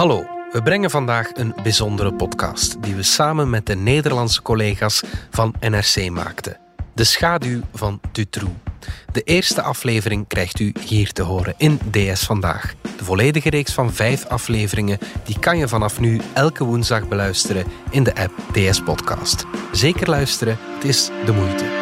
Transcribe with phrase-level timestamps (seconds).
[0.00, 5.54] Hallo, we brengen vandaag een bijzondere podcast die we samen met de Nederlandse collega's van
[5.60, 6.56] NRC maakten.
[6.94, 8.52] De schaduw van Dutroux.
[9.12, 12.74] De eerste aflevering krijgt u hier te horen in DS Vandaag.
[12.96, 18.02] De volledige reeks van vijf afleveringen die kan je vanaf nu elke woensdag beluisteren in
[18.02, 19.44] de app DS Podcast.
[19.72, 21.79] Zeker luisteren, het is de moeite.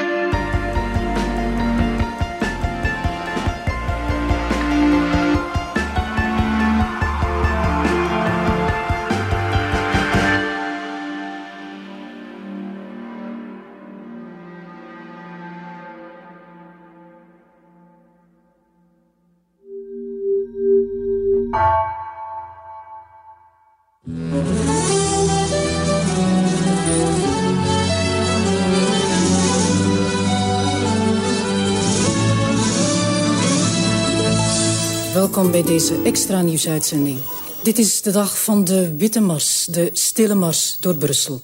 [35.63, 37.19] Bij deze extra nieuwsuitzending.
[37.63, 41.41] Dit is de dag van de Witte Mars, de Stille Mars door Brussel.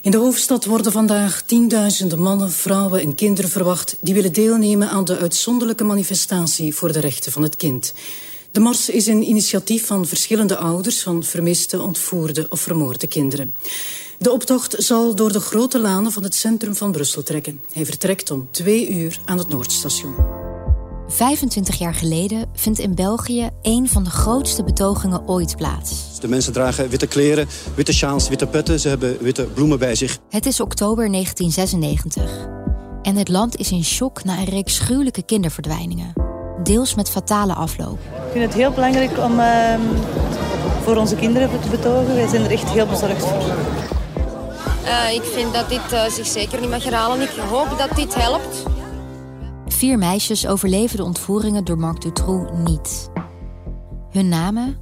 [0.00, 5.04] In de hoofdstad worden vandaag tienduizenden mannen, vrouwen en kinderen verwacht die willen deelnemen aan
[5.04, 7.92] de uitzonderlijke manifestatie voor de rechten van het kind.
[8.50, 13.54] De mars is een initiatief van verschillende ouders van vermiste, ontvoerde of vermoorde kinderen.
[14.18, 17.60] De optocht zal door de grote lanen van het centrum van Brussel trekken.
[17.72, 20.35] Hij vertrekt om twee uur aan het Noordstation.
[21.08, 26.20] 25 jaar geleden vindt in België een van de grootste betogingen ooit plaats.
[26.20, 28.80] De mensen dragen witte kleren, witte sjaals, witte petten.
[28.80, 30.18] Ze hebben witte bloemen bij zich.
[30.30, 32.48] Het is oktober 1996.
[33.02, 36.12] En het land is in shock na een reeks gruwelijke kinderverdwijningen.
[36.62, 37.98] Deels met fatale afloop.
[37.98, 39.74] Ik vind het heel belangrijk om uh,
[40.82, 42.14] voor onze kinderen te betogen.
[42.14, 43.54] Wij zijn er echt heel bezorgd voor.
[44.84, 47.20] Uh, ik vind dat dit uh, zich zeker niet mag herhalen.
[47.20, 48.75] Ik hoop dat dit helpt.
[49.76, 53.10] Vier meisjes overleven de ontvoeringen door Marc Dutroux niet.
[54.10, 54.76] Hun namen?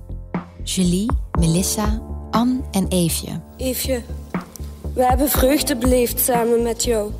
[0.63, 3.41] Julie, Melissa, Anne en Eefje.
[3.57, 4.03] Eefje,
[4.95, 7.13] we hebben vreugde beleefd samen met jou.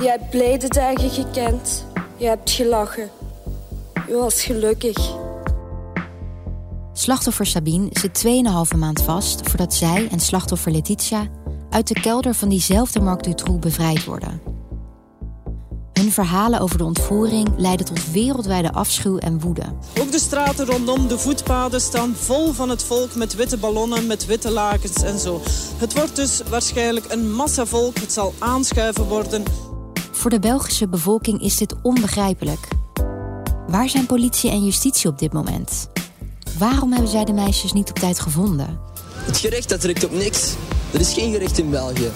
[0.00, 1.86] Je hebt blijde dagen gekend.
[2.16, 3.10] Je hebt gelachen.
[4.06, 5.14] Je was gelukkig.
[6.92, 8.24] Slachtoffer Sabine zit
[8.72, 11.26] 2,5 maand vast voordat zij en slachtoffer Letitia
[11.70, 14.40] uit de kelder van diezelfde Marc Dutroux bevrijd worden.
[16.06, 19.62] Hun verhalen over de ontvoering leiden tot wereldwijde afschuw en woede.
[20.00, 24.26] Ook de straten rondom de voetpaden staan vol van het volk met witte ballonnen, met
[24.26, 25.40] witte lakens en zo.
[25.76, 27.98] Het wordt dus waarschijnlijk een massa volk.
[27.98, 29.42] Het zal aanschuiven worden.
[30.12, 32.68] Voor de Belgische bevolking is dit onbegrijpelijk.
[33.66, 35.88] Waar zijn politie en justitie op dit moment?
[36.58, 38.78] Waarom hebben zij de meisjes niet op tijd gevonden?
[39.14, 40.54] Het gerecht dat trekt op niks.
[40.92, 42.10] Er is geen gerecht in België.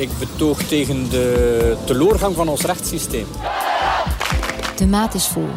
[0.00, 3.26] Ik betoog tegen de teleurgang van ons rechtssysteem.
[4.76, 5.48] De maat is vol.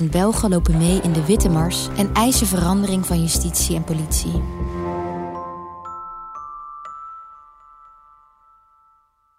[0.00, 4.42] 300.000 Belgen lopen mee in de Witte Mars en eisen verandering van justitie en politie.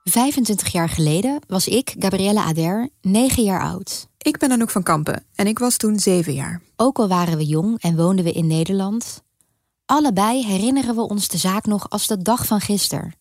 [0.03, 4.07] Vijfentwintig jaar geleden was ik, Gabrielle Ader, negen jaar oud.
[4.17, 6.61] Ik ben Anouk van Kampen en ik was toen zeven jaar.
[6.75, 9.23] Ook al waren we jong en woonden we in Nederland,
[9.85, 13.13] Allebei herinneren we ons de zaak nog als de dag van gisteren.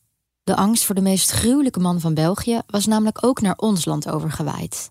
[0.44, 4.08] De angst voor de meest gruwelijke man van België was namelijk ook naar ons land
[4.08, 4.90] overgewaaid.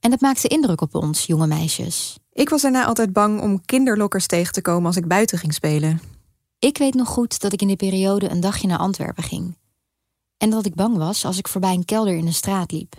[0.00, 2.18] En dat maakte indruk op ons, jonge meisjes.
[2.32, 6.00] Ik was daarna altijd bang om kinderlokkers tegen te komen als ik buiten ging spelen.
[6.58, 9.56] Ik weet nog goed dat ik in die periode een dagje naar Antwerpen ging.
[10.36, 12.94] En dat ik bang was als ik voorbij een kelder in de straat liep.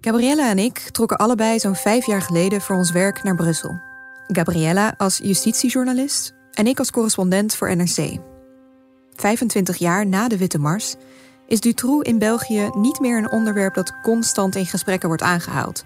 [0.00, 3.87] Gabriella en ik trokken allebei zo'n vijf jaar geleden voor ons werk naar Brussel.
[4.32, 8.18] Gabriella als justitiejournalist en ik als correspondent voor NRC.
[9.14, 10.94] 25 jaar na de Witte Mars
[11.46, 15.84] is Dutroux in België niet meer een onderwerp dat constant in gesprekken wordt aangehaald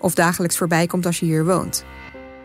[0.00, 1.84] of dagelijks voorbij komt als je hier woont.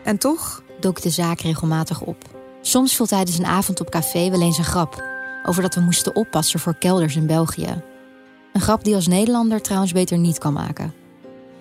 [0.04, 2.16] En toch dook de zaak regelmatig op.
[2.60, 5.04] Soms viel tijdens een avond op café wel eens een grap
[5.46, 7.82] over dat we moesten oppassen voor kelders in België.
[8.52, 10.94] Een grap die als Nederlander trouwens beter niet kan maken.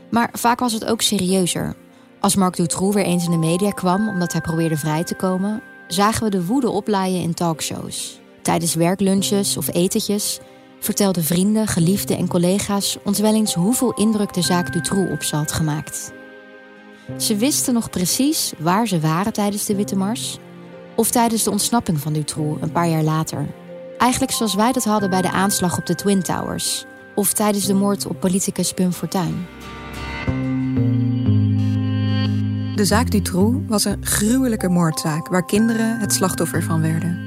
[0.09, 1.75] Maar vaak was het ook serieuzer,
[2.23, 5.61] als Marc Dutroux weer eens in de media kwam omdat hij probeerde vrij te komen,
[5.87, 8.19] zagen we de woede oplaaien in talkshows.
[8.41, 10.39] Tijdens werklunches of etentjes
[10.79, 15.35] vertelden vrienden, geliefden en collega's ons wel eens hoeveel indruk de zaak Dutroux op ze
[15.35, 16.13] had gemaakt.
[17.17, 20.37] Ze wisten nog precies waar ze waren tijdens de Witte Mars
[20.95, 23.47] of tijdens de ontsnapping van Dutroux een paar jaar later.
[23.97, 26.85] Eigenlijk zoals wij dat hadden bij de aanslag op de Twin Towers
[27.15, 29.45] of tijdens de moord op politicus Pim Fortuyn.
[32.75, 37.17] De zaak Dutroux was een gruwelijke moordzaak waar kinderen het slachtoffer van werden.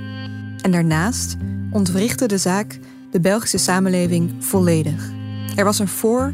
[0.60, 1.36] En daarnaast
[1.70, 2.78] ontwrichtte de zaak
[3.10, 5.10] de Belgische samenleving volledig.
[5.56, 6.32] Er was een voor-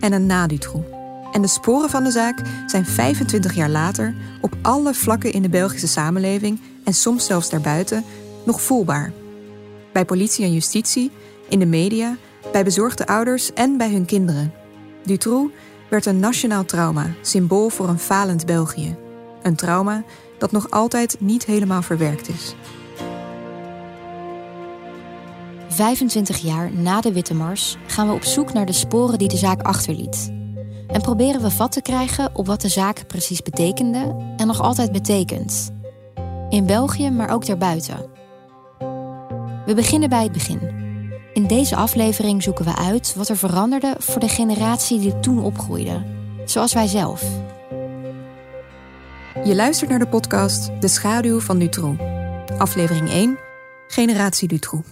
[0.00, 0.86] en een na Dutroux.
[1.32, 5.48] En de sporen van de zaak zijn 25 jaar later op alle vlakken in de
[5.48, 8.04] Belgische samenleving en soms zelfs daarbuiten
[8.44, 9.12] nog voelbaar.
[9.92, 11.10] Bij politie en justitie,
[11.48, 12.16] in de media,
[12.52, 14.52] bij bezorgde ouders en bij hun kinderen.
[15.04, 15.52] Dutroux
[15.92, 18.96] werd een nationaal trauma, symbool voor een falend België.
[19.42, 20.04] Een trauma
[20.38, 22.54] dat nog altijd niet helemaal verwerkt is.
[25.68, 29.36] 25 jaar na de Witte Mars gaan we op zoek naar de sporen die de
[29.36, 30.32] zaak achterliet.
[30.86, 34.92] En proberen we vat te krijgen op wat de zaak precies betekende en nog altijd
[34.92, 35.70] betekent.
[36.48, 38.10] In België, maar ook daarbuiten.
[39.66, 40.81] We beginnen bij het begin.
[41.32, 46.04] In deze aflevering zoeken we uit wat er veranderde voor de generatie die toen opgroeide,
[46.44, 47.22] zoals wij zelf.
[49.44, 52.02] Je luistert naar de podcast De Schaduw van Dutroux.
[52.58, 53.38] Aflevering 1,
[53.88, 54.88] Generatie Dutroux.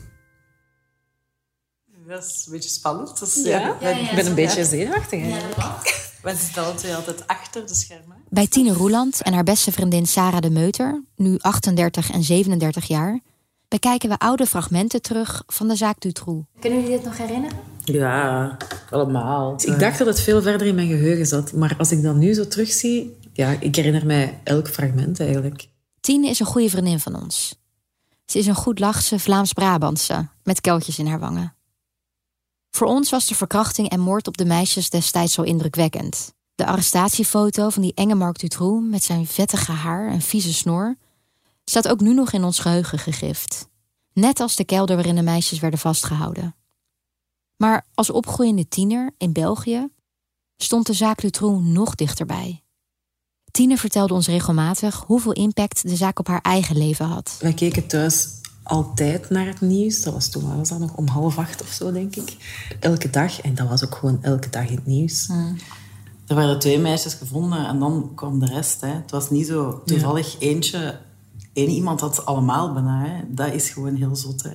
[2.06, 3.18] Dat is een beetje spannend.
[3.20, 3.58] Dus, Ja?
[3.58, 4.34] ja, Ja, ja, ik ben een ja.
[4.34, 5.26] beetje zenuwachtig.
[5.26, 5.78] Ja.
[6.22, 8.16] We zitten alle twee altijd achter de schermen.
[8.28, 13.20] Bij Tine Roeland en haar beste vriendin Sarah de Meuter, nu 38 en 37 jaar,
[13.70, 16.46] bekijken we oude fragmenten terug van de zaak Dutroux.
[16.60, 17.58] Kunnen jullie dit nog herinneren?
[17.84, 18.56] Ja,
[18.90, 19.54] allemaal.
[19.64, 21.52] Ik dacht dat het veel verder in mijn geheugen zat.
[21.52, 23.18] Maar als ik dat nu zo terugzie...
[23.32, 25.68] Ja, ik herinner mij elk fragment eigenlijk.
[26.00, 27.54] Tine is een goede vriendin van ons.
[28.26, 31.54] Ze is een goed lachse Vlaams-Brabantse, met keltjes in haar wangen.
[32.70, 36.34] Voor ons was de verkrachting en moord op de meisjes destijds zo indrukwekkend.
[36.54, 40.96] De arrestatiefoto van die enge Marc Dutroux met zijn vettige haar en vieze snor
[41.70, 43.68] staat ook nu nog in ons geheugen gegrift.
[44.12, 46.54] Net als de kelder waarin de meisjes werden vastgehouden.
[47.56, 49.88] Maar als opgroeiende tiener in België
[50.56, 52.62] stond de zaak Dutroux nog dichterbij.
[53.50, 57.36] Tine vertelde ons regelmatig hoeveel impact de zaak op haar eigen leven had.
[57.40, 58.28] Wij keken thuis
[58.62, 60.02] altijd naar het nieuws.
[60.02, 62.36] Dat was toen was dat nog om half acht of zo, denk ik.
[62.80, 63.40] Elke dag.
[63.40, 65.28] En dat was ook gewoon elke dag in het nieuws.
[66.26, 68.80] Er werden twee meisjes gevonden en dan kwam de rest.
[68.80, 68.88] Hè.
[68.88, 71.08] Het was niet zo toevallig eentje...
[71.52, 73.04] één iemand had allemaal bijna.
[73.04, 73.34] Hè.
[73.34, 74.42] Dat is gewoon heel zot.
[74.42, 74.52] Hè.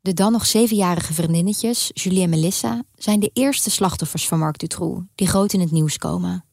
[0.00, 5.02] De dan nog zevenjarige vriendinnetjes, Julie en Melissa, zijn de eerste slachtoffers van Marc Dutroux
[5.14, 6.44] die groot in het nieuws komen.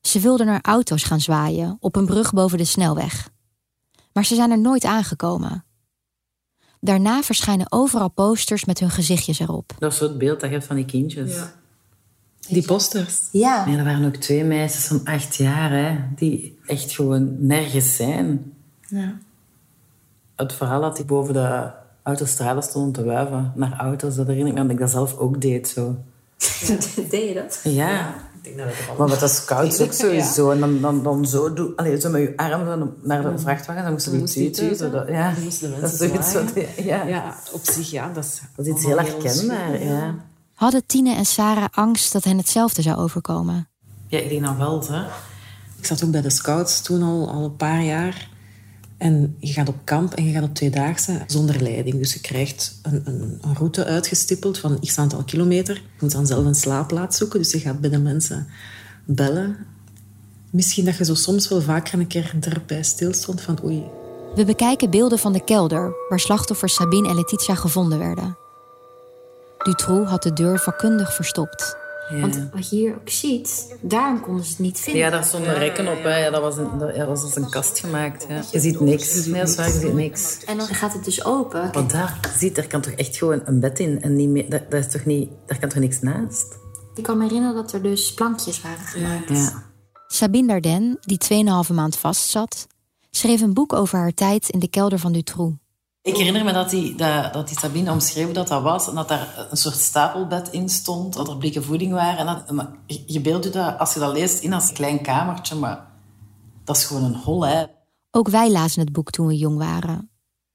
[0.00, 3.30] Ze wilden naar auto's gaan zwaaien op een brug boven de snelweg.
[4.12, 5.64] Maar ze zijn er nooit aangekomen.
[6.80, 9.74] Daarna verschijnen overal posters met hun gezichtjes erop.
[9.78, 11.40] Dat is zo het beeld dat je hebt van die kindjes.
[12.48, 13.20] Die posters.
[13.30, 13.64] Ja.
[13.66, 18.52] Nee, er waren ook twee meisjes van acht jaar, hè, die echt gewoon nergens zijn.
[18.88, 19.12] Ja.
[20.36, 21.70] Het verhaal dat die boven de
[22.02, 25.40] autostrade stonden te wuiven naar auto's, dat herinner ik me dat ik dat zelf ook
[25.40, 25.68] deed.
[25.68, 25.96] Zo.
[27.10, 27.60] Deed je dat?
[27.64, 28.14] Ja.
[28.98, 30.50] Maar met de scouts ook sowieso.
[30.50, 33.92] En dan, dan, dan zo, doen, allee, zo met je arm naar de vrachtwagen, dan
[33.92, 34.76] moesten die tuut, tuiten.
[34.76, 36.84] zo dat- Ja, Dan moesten de dat is mensen zoiets wat...
[36.84, 37.02] Ja.
[37.02, 40.14] Ja, op zich, ja, dat is, Dat is iets heel allemaal herkenbaar, ja.
[40.54, 43.68] Hadden Tine en Sarah angst dat hen hetzelfde zou overkomen?
[44.06, 45.04] Ja, ik denk dat wel, hè.
[45.78, 48.30] Ik zat ook bij de scouts toen al, al een paar jaar.
[48.96, 51.96] En je gaat op kamp en je gaat op tweedaagse zonder leiding.
[51.98, 55.74] Dus je krijgt een, een, een route uitgestippeld van x aantal kilometer.
[55.74, 57.38] Je moet dan zelf een slaapplaats zoeken.
[57.38, 58.46] Dus je gaat bij de mensen
[59.04, 59.56] bellen.
[60.50, 63.84] Misschien dat je zo soms wel vaker een keer erbij stilstond van oei,
[64.34, 68.36] We bekijken beelden van de kelder waar slachtoffers Sabine en Letitia gevonden werden.
[69.62, 71.80] Dutroux had de deur vakkundig verstopt.
[72.20, 75.02] Want wat je hier ook ziet, daarom konden ze het niet vinden.
[75.02, 76.02] Ja, daar stonden rekken op.
[76.02, 76.16] Hè.
[76.16, 78.26] Ja, dat, was een, dat, ja, was als een kast gemaakt.
[78.28, 78.42] Ja.
[78.50, 79.26] Je ziet niks.
[79.26, 80.44] Nee, dat is waar, je ziet niks.
[80.44, 81.72] En dan gaat het dus open.
[81.72, 84.02] Want daar, ziet, daar kan toch echt gewoon een bed in.
[84.02, 86.58] En niet meer, dat, dat is toch niet, daar kan toch niks naast?
[86.94, 89.28] Ik kan me herinneren dat er dus plankjes waren gemaakt.
[89.28, 89.62] Ja.
[90.06, 91.18] Sabine Dardenne, die
[91.68, 92.66] 2,5 maand vastzat,
[93.10, 95.61] schreef een boek over haar tijd in de kelder van Dutroux.
[96.02, 98.88] Ik herinner me dat die, dat, dat die Sabine omschreef dat dat was.
[98.88, 101.14] En dat daar een soort stapelbed in stond.
[101.14, 102.46] Dat er blikken voeding waren.
[102.46, 105.54] En je- beeldt je dat, als je dat leest, in als een klein kamertje.
[105.54, 105.86] Maar
[106.64, 107.64] dat is gewoon een hol, hè.
[108.10, 110.10] Ook wij lazen het boek toen we jong waren.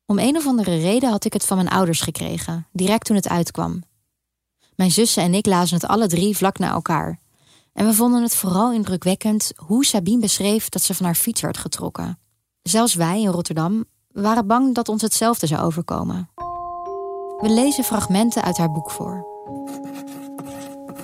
[0.06, 3.28] Om een of andere reden had ik het van mijn ouders gekregen, direct toen het
[3.28, 3.84] uitkwam.
[4.76, 7.20] Mijn zussen en ik lazen het alle drie vlak na elkaar.
[7.74, 11.58] En we vonden het vooral indrukwekkend hoe Sabine beschreef dat ze van haar fiets werd
[11.58, 12.20] getrokken.
[12.62, 13.86] Zelfs wij in Rotterdam
[14.22, 16.30] waren bang dat ons hetzelfde zou overkomen.
[17.40, 19.26] We lezen fragmenten uit haar boek voor.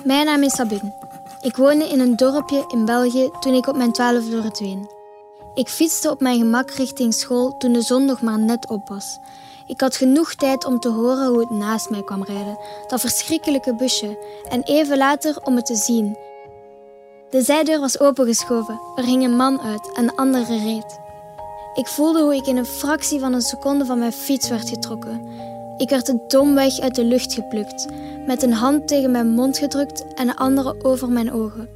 [0.04, 1.02] Mijn naam is Sabine.
[1.40, 4.88] Ik woonde in een dorpje in België toen ik op mijn twaalfde verdween.
[5.54, 9.18] Ik fietste op mijn gemak richting school toen de zon nog maar net op was.
[9.66, 13.74] Ik had genoeg tijd om te horen hoe het naast mij kwam rijden, dat verschrikkelijke
[13.74, 14.18] busje,
[14.48, 16.16] en even later om het te zien.
[17.30, 21.02] De zijdeur was opengeschoven, er hing een man uit en de andere reed.
[21.74, 25.28] Ik voelde hoe ik in een fractie van een seconde van mijn fiets werd getrokken.
[25.76, 27.86] Ik werd domweg uit de lucht geplukt,
[28.26, 31.68] met een hand tegen mijn mond gedrukt en de andere over mijn ogen.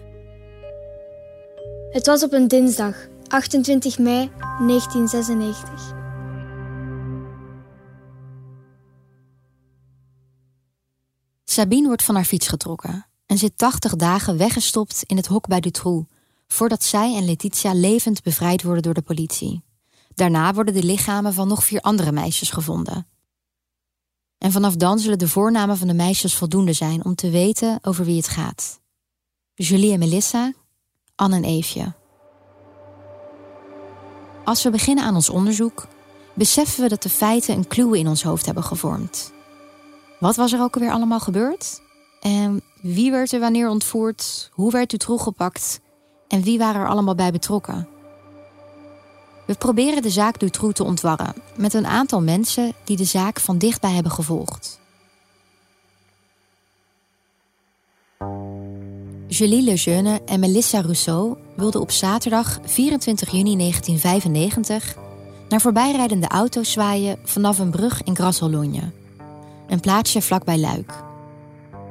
[1.90, 4.30] Het was op een dinsdag, 28 mei
[4.66, 5.96] 1996.
[11.44, 15.60] Sabine wordt van haar fiets getrokken en zit 80 dagen weggestopt in het hok bij
[15.60, 16.08] Dutroux,
[16.46, 19.66] voordat zij en Letitia levend bevrijd worden door de politie.
[20.18, 23.06] Daarna worden de lichamen van nog vier andere meisjes gevonden.
[24.38, 28.04] En vanaf dan zullen de voornamen van de meisjes voldoende zijn om te weten over
[28.04, 28.80] wie het gaat.
[29.54, 30.52] Julie en Melissa,
[31.14, 31.92] Anne en Eefje.
[34.44, 35.86] Als we beginnen aan ons onderzoek,
[36.34, 39.32] beseffen we dat de feiten een kluwe in ons hoofd hebben gevormd.
[40.20, 41.80] Wat was er ook alweer allemaal gebeurd?
[42.20, 44.50] En wie werd er wanneer ontvoerd?
[44.52, 45.80] Hoe werd u teruggepakt?
[46.28, 47.97] En wie waren er allemaal bij betrokken?
[49.48, 53.58] We proberen de zaak Dutroux te ontwarren met een aantal mensen die de zaak van
[53.58, 54.80] dichtbij hebben gevolgd.
[59.28, 64.96] Julie Lejeune en Melissa Rousseau wilden op zaterdag 24 juni 1995
[65.48, 68.90] naar voorbijrijdende auto's zwaaien vanaf een brug in Grasselonje,
[69.68, 70.92] een plaatsje vlakbij Luik.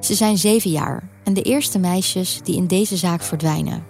[0.01, 3.85] Ze zijn zeven jaar en de eerste meisjes die in deze zaak verdwijnen.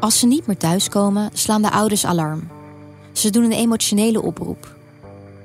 [0.00, 2.53] Als ze niet meer thuiskomen, slaan de ouders alarm.
[3.14, 4.76] Ze doen een emotionele oproep.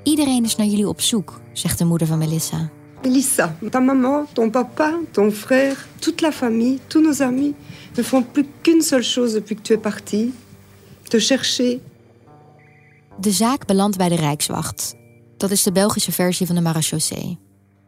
[0.02, 2.70] Iedereen is naar jullie op zoek, zegt de moeder van Melissa.
[3.02, 7.54] Melissa, ta maman, ton papa, ton frère, toute la famille, tous nos amis
[7.96, 10.34] ne font plus qu'une seule chose depuis que tu es partie:
[11.02, 11.78] te chercher.
[13.20, 14.94] De zaak belandt bij de Rijkswacht.
[15.36, 17.38] Dat is de Belgische versie van de marechaussee.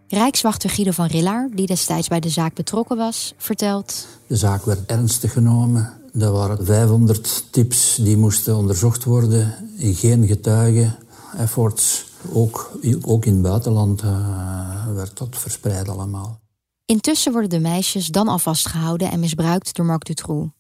[0.09, 4.07] Rijkswachter Guido van Riller, die destijds bij de zaak betrokken was, vertelt...
[4.27, 6.02] De zaak werd ernstig genomen.
[6.13, 9.55] Er waren 500 tips die moesten onderzocht worden.
[9.79, 10.99] Geen getuigen.
[11.37, 12.05] Efforts.
[12.33, 16.41] Ook, ook in het buitenland uh, werd dat verspreid allemaal.
[16.85, 20.53] Intussen worden de meisjes dan al vastgehouden en misbruikt door Marc Dutroux.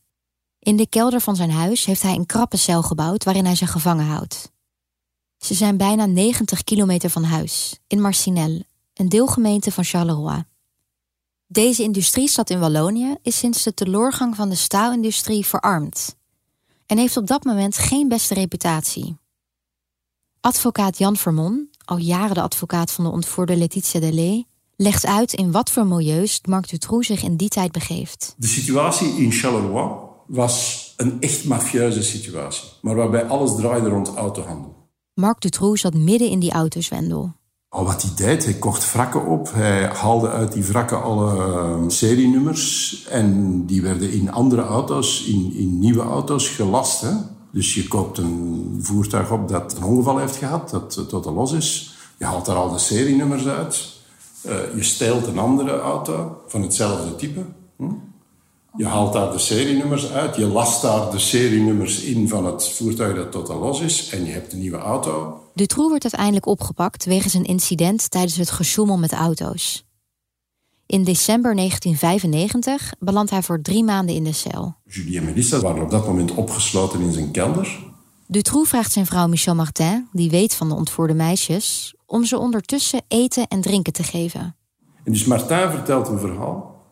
[0.58, 3.66] In de kelder van zijn huis heeft hij een krappe cel gebouwd waarin hij ze
[3.66, 4.52] gevangen houdt.
[5.38, 10.44] Ze zijn bijna 90 kilometer van huis, in Marcinelle, een deelgemeente van Charleroi.
[11.52, 16.16] Deze industriestad in Wallonië is sinds de teloorgang van de staalindustrie verarmd
[16.86, 19.16] en heeft op dat moment geen beste reputatie.
[20.40, 24.44] Advocaat Jan Vermon, al jaren de advocaat van de ontvoerde Letitia Delay,
[24.76, 28.34] legt uit in wat voor milieus Marc Dutroux zich in die tijd begeeft.
[28.36, 29.90] De situatie in Charleroi
[30.26, 34.88] was een echt mafieuze situatie, maar waarbij alles draaide rond autohandel.
[35.14, 37.32] Marc Dutroux zat midden in die autoswendel.
[37.72, 39.52] Al wat hij deed, hij kocht wrakken op.
[39.52, 43.06] Hij haalde uit die wrakken alle uh, serienummers.
[43.10, 47.00] En die werden in andere auto's, in, in nieuwe auto's gelast.
[47.00, 47.10] Hè?
[47.50, 51.96] Dus je koopt een voertuig op dat een ongeval heeft gehad, dat tot los is.
[52.18, 53.88] Je haalt daar al de serienummers uit.
[54.46, 57.44] Uh, je steelt een andere auto van hetzelfde type.
[57.76, 57.84] Hm?
[58.76, 60.36] Je haalt daar de serienummers uit.
[60.36, 64.08] Je last daar de serienummers in van het voertuig dat tot los is.
[64.08, 65.41] En je hebt een nieuwe auto.
[65.54, 69.84] Dutroux wordt uiteindelijk opgepakt wegens een incident tijdens het gesjoemel met auto's.
[70.86, 74.74] In december 1995 belandt hij voor drie maanden in de cel.
[74.84, 77.78] Julie en Melissa waren op dat moment opgesloten in zijn kelder.
[78.26, 83.02] Dutroux vraagt zijn vrouw Michel Martin, die weet van de ontvoerde meisjes, om ze ondertussen
[83.08, 84.56] eten en drinken te geven.
[85.04, 86.84] En dus Martin vertelt een verhaal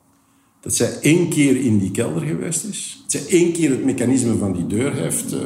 [0.61, 2.99] dat zij één keer in die kelder geweest is.
[3.03, 5.41] Dat zij één keer het mechanisme van die deur heeft uh,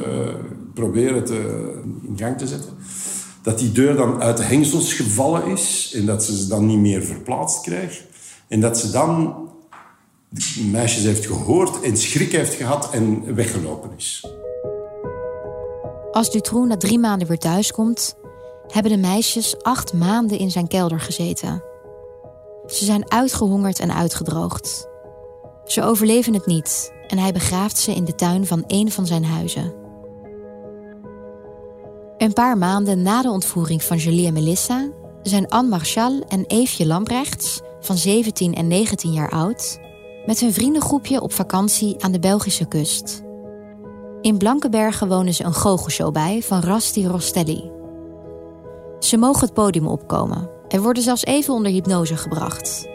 [0.75, 1.71] proberen te,
[2.07, 2.69] in gang te zetten.
[3.41, 6.79] Dat die deur dan uit de hengsels gevallen is en dat ze ze dan niet
[6.79, 8.03] meer verplaatst krijgt.
[8.47, 9.35] En dat ze dan
[10.71, 14.27] meisjes heeft gehoord en schrik heeft gehad en weggelopen is.
[16.11, 18.15] Als Dutroux na drie maanden weer thuiskomt,
[18.67, 21.63] hebben de meisjes acht maanden in zijn kelder gezeten.
[22.67, 24.87] Ze zijn uitgehongerd en uitgedroogd.
[25.65, 29.25] Ze overleven het niet en hij begraaft ze in de tuin van een van zijn
[29.25, 29.84] huizen.
[32.17, 34.89] Een paar maanden na de ontvoering van Julie en Melissa
[35.23, 39.79] zijn Anne Marchal en Eefje Lamprechts, van 17 en 19 jaar oud,
[40.25, 43.23] met hun vriendengroepje op vakantie aan de Belgische kust.
[44.21, 47.71] In Blankenbergen wonen ze een goochelshow bij van Rasti Rostelli.
[48.99, 52.87] Ze mogen het podium opkomen en worden zelfs even onder hypnose gebracht.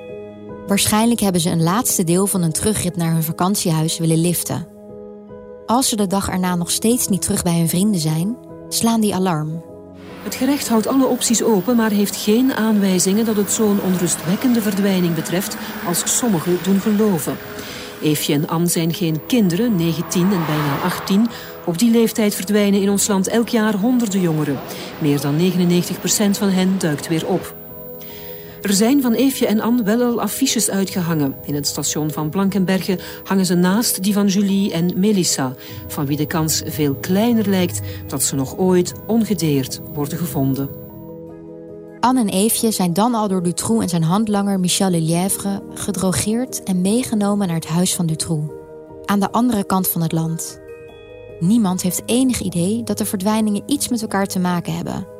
[0.66, 4.68] Waarschijnlijk hebben ze een laatste deel van een terugrit naar hun vakantiehuis willen liften.
[5.66, 8.36] Als ze de dag erna nog steeds niet terug bij hun vrienden zijn,
[8.74, 9.62] slaan die alarm.
[10.22, 15.14] Het gerecht houdt alle opties open, maar heeft geen aanwijzingen dat het zo'n onrustwekkende verdwijning
[15.14, 17.36] betreft als sommigen doen geloven.
[18.02, 21.28] Eefje en Anne zijn geen kinderen, 19 en bijna 18.
[21.64, 24.58] Op die leeftijd verdwijnen in ons land elk jaar honderden jongeren.
[24.98, 27.59] Meer dan 99 procent van hen duikt weer op.
[28.62, 31.34] Er zijn van Eefje en Anne wel al affiches uitgehangen.
[31.44, 35.54] In het station van Blankenberge hangen ze naast die van Julie en Melissa,
[35.86, 40.68] van wie de kans veel kleiner lijkt dat ze nog ooit ongedeerd worden gevonden.
[42.00, 46.80] Anne en Eefje zijn dan al door Dutroux en zijn handlanger Michel Lelièvre gedrogeerd en
[46.80, 48.52] meegenomen naar het huis van Dutroux,
[49.04, 50.60] aan de andere kant van het land.
[51.38, 55.19] Niemand heeft enig idee dat de verdwijningen iets met elkaar te maken hebben.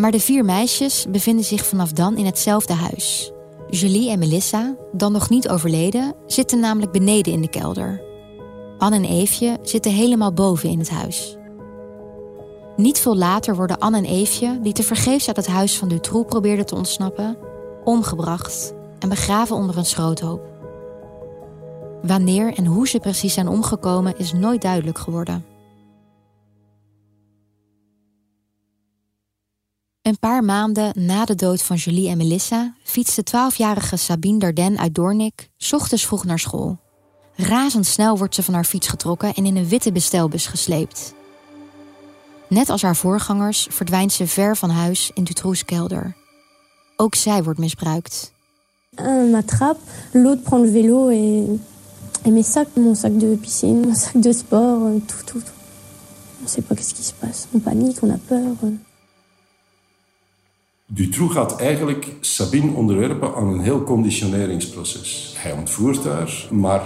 [0.00, 3.32] Maar de vier meisjes bevinden zich vanaf dan in hetzelfde huis.
[3.68, 8.02] Julie en Melissa, dan nog niet overleden, zitten namelijk beneden in de kelder.
[8.78, 11.36] Anne en Eefje zitten helemaal boven in het huis.
[12.76, 16.66] Niet veel later worden Anne en Eefje, die tevergeefs uit het huis van Dutroux probeerden
[16.66, 17.36] te ontsnappen,
[17.84, 20.40] omgebracht en begraven onder een schroothoop.
[22.02, 25.49] Wanneer en hoe ze precies zijn omgekomen is nooit duidelijk geworden.
[30.10, 34.94] Een paar maanden na de dood van Julie en Melissa fietste 12-jarige Sabine Darden uit
[34.94, 36.78] Doornik ochtends vroeg naar school.
[37.34, 41.14] Razendsnel wordt ze van haar fiets getrokken en in een witte bestelbus gesleept.
[42.48, 46.16] Net als haar voorgangers verdwijnt ze ver van huis in Dutroux kelder.
[46.96, 48.32] Ook zij wordt misbruikt.
[48.96, 49.80] Un m'attrape,
[50.12, 51.60] l'autre prend le vélo et,
[52.22, 55.44] et mes sacs, mon sac de piscine, mon sac de sport, tout, tout.
[55.44, 55.52] tout.
[56.42, 57.46] On sait pas qu'est-ce qui se passe.
[57.52, 58.56] On panique, on a peur.
[60.92, 65.34] Dutroux gaat eigenlijk Sabine onderwerpen aan een heel conditioneringsproces.
[65.38, 66.82] Hij ontvoert haar, maar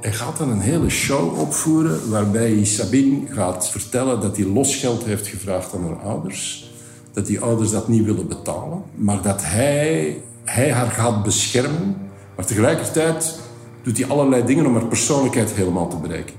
[0.00, 5.04] hij gaat dan een hele show opvoeren waarbij hij Sabine gaat vertellen dat hij losgeld
[5.04, 6.70] heeft gevraagd aan haar ouders.
[7.12, 11.96] Dat die ouders dat niet willen betalen, maar dat hij, hij haar gaat beschermen.
[12.36, 13.40] Maar tegelijkertijd
[13.82, 16.34] doet hij allerlei dingen om haar persoonlijkheid helemaal te bereiken.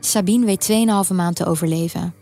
[0.00, 0.72] Sabine weet
[1.08, 2.21] 2,5 maand te overleven.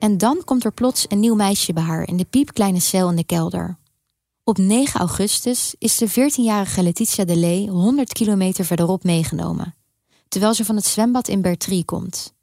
[0.00, 3.16] En dan komt er plots een nieuw meisje bij haar in de piepkleine cel in
[3.16, 3.78] de kelder.
[4.44, 9.74] Op 9 augustus is de 14-jarige Letitia Delay 100 kilometer verderop meegenomen,
[10.28, 12.34] terwijl ze van het zwembad in Bertrie komt.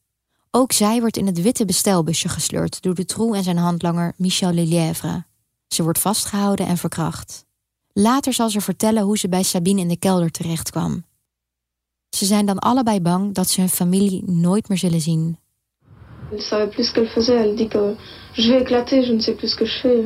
[0.52, 4.52] Ook zij wordt in het witte bestelbusje gesleurd door de Troe en zijn handlanger Michel
[4.52, 5.26] Lelièvre.
[5.68, 7.46] Ze wordt vastgehouden en verkracht.
[7.94, 11.06] Later zal ze vertellen hoe ze bij Sabine in de kelder terecht kwam.
[12.10, 15.38] Ze zijn dan allebei bang dat ze hun familie nooit meer zullen zien.
[16.32, 17.36] Elle savait plus ce qu'elle faisait.
[17.36, 17.96] Elle dit que
[18.34, 20.04] je vais éclater, je ne sais plus ce que je fais.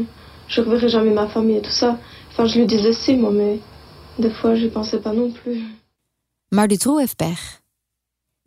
[0.48, 1.98] Je reverrai jamais ma famille et tout ça.
[2.30, 3.60] Enfin, je lui disais si, moi, mais
[4.20, 5.62] des fois, j'y pensais pas non plus.
[6.50, 7.62] Maar Dutroux heeft pech.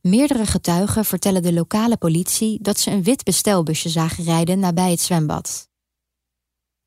[0.00, 5.00] Meerdere getuigen vertellen de lokale politie dat ze een wit bestelbusje zagen rijden nabij het
[5.00, 5.68] zwembad.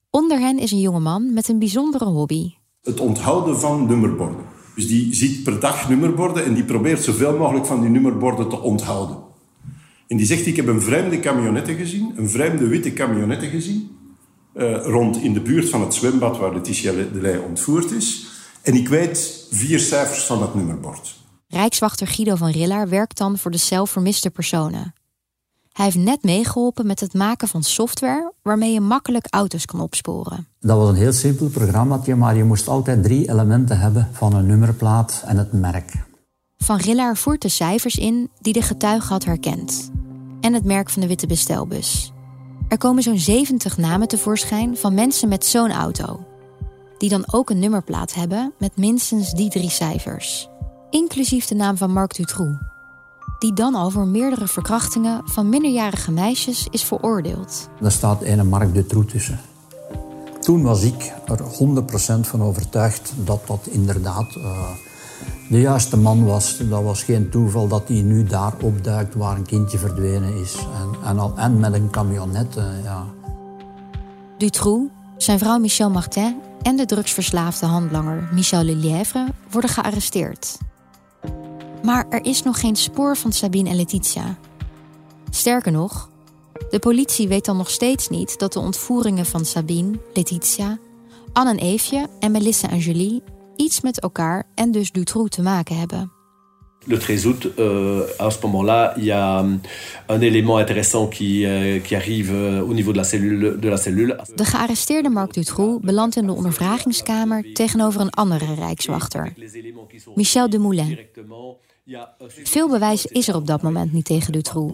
[0.10, 2.54] Onder hen is een jongeman met een bijzondere hobby.
[2.82, 4.46] Het onthouden van nummerborden.
[4.76, 8.60] Dus die ziet per dag nummerborden en die probeert zoveel mogelijk van die nummerborden te
[8.60, 9.27] onthouden.
[10.08, 13.98] En die zegt, ik heb een vreemde camionette gezien, een vreemde witte camionette gezien,
[14.56, 18.28] uh, rond in de buurt van het zwembad waar Letitia Delay ontvoerd is.
[18.62, 21.16] En ik weet vier cijfers van dat nummerbord.
[21.48, 24.94] Rijkswachter Guido van Rillaar werkt dan voor de cel vermiste personen.
[25.72, 30.48] Hij heeft net meegeholpen met het maken van software waarmee je makkelijk auto's kan opsporen.
[30.60, 34.46] Dat was een heel simpel programma, maar je moest altijd drie elementen hebben van een
[34.46, 35.94] nummerplaat en het merk.
[36.58, 39.92] Van Rillaar voert de cijfers in die de getuige had herkend.
[40.48, 42.14] En het merk van de witte bestelbus.
[42.68, 46.26] Er komen zo'n 70 namen tevoorschijn van mensen met zo'n auto.
[46.98, 50.50] Die dan ook een nummerplaat hebben met minstens die drie cijfers.
[50.90, 52.58] Inclusief de naam van Marc Dutroux.
[53.40, 57.70] Die dan al voor meerdere verkrachtingen van minderjarige meisjes is veroordeeld.
[57.80, 59.40] Daar staat een Marc Dutroux tussen.
[60.40, 61.40] Toen was ik er
[62.20, 64.70] 100% van overtuigd dat dat inderdaad uh,
[65.50, 66.58] de juiste man was.
[66.70, 70.56] Dat was geen toeval dat hij nu daar opduikt waar een kindje verdwenen is.
[71.04, 73.06] En, al, en met een camionet, uh, ja.
[74.38, 80.58] Dutroux, zijn vrouw Michel Martin en de drugsverslaafde handlanger Michel Lelièvre worden gearresteerd.
[81.84, 84.38] Maar er is nog geen spoor van Sabine en Letitia.
[85.30, 86.10] Sterker nog,
[86.70, 90.78] de politie weet dan nog steeds niet dat de ontvoeringen van Sabine, Letitia,
[91.34, 93.24] Anne en Eefje en Melissa en Julie
[93.58, 96.12] iets met elkaar en dus Dutroux te maken hebben.
[96.86, 99.46] Le 13 août, euh, à ce moment-là, il y a
[100.08, 103.58] un élément intéressant qui, euh, qui arrive euh, au niveau de la cellule.
[103.60, 104.16] De, la cellule.
[104.36, 109.34] de gearresteerde Marc Dutroux belandt in de ondervragingskamer tegenover een andere rijkswachter,
[110.16, 111.00] Michel de Moulin.
[112.44, 114.74] Veel bewijs is er op dat moment niet tegen Dutroux,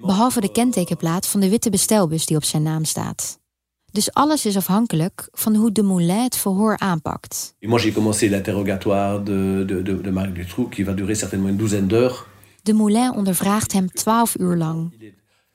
[0.00, 3.39] behalve de kentekenplaat van de witte bestelbus die op zijn naam staat.
[3.92, 7.54] Dus alles is afhankelijk van hoe de Moulin het verhoor aanpakt.
[7.60, 11.58] Moi, j'ai commencé l'interrogatoire de, de, de, de Marc Dutroux, qui va durer certainement une
[11.58, 12.26] douzaine d'heures.
[12.62, 14.92] De Moulin ondervraagt hem twaalf uur lang.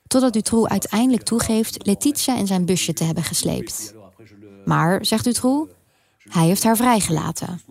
[0.07, 3.93] Totdat Dutroux uiteindelijk toegeeft Letitia in zijn busje te hebben gesleept.
[4.65, 5.73] Maar, zegt Dutroux,
[6.29, 7.61] Hij heeft haar vrijgelaten.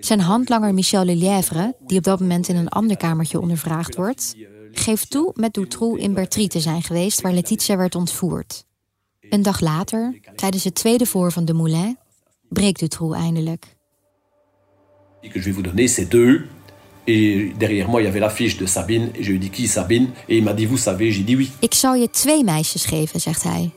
[0.00, 4.34] Zijn handlanger Michel Lelièvre, die op dat moment in een ander kamertje ondervraagd wordt,
[4.72, 8.64] geeft toe met Dutroux in Bertrie te zijn geweest waar Letitia werd ontvoerd.
[9.30, 11.98] Een dag later, tijdens het tweede voor van de Moulin,
[12.48, 13.76] breekt Dutroux eindelijk.
[15.28, 16.46] que je vais vous donner, c'est deux.
[17.06, 19.10] Et derrière moi, il y avait l'affiche de Sabine.
[19.14, 21.12] Et je lui ai dit qui Sabine Et il m'a dit vous savez.
[21.12, 21.50] J'ai dit oui.
[21.58, 23.70] Ik zal je twee meisjes geven, zegt hij.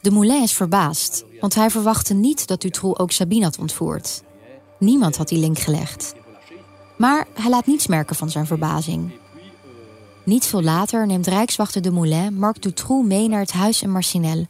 [0.00, 4.22] De Moulin is verbaasd, want hij verwachtte niet dat Dutroux ook Sabine had ontvoerd.
[4.78, 6.14] Niemand had die link gelegd.
[6.96, 9.12] Maar hij laat niets merken van zijn verbazing.
[10.24, 14.46] Niet veel later neemt Rijkswachter de Moulin Marc Dutroux mee naar het huis in Marcinelle,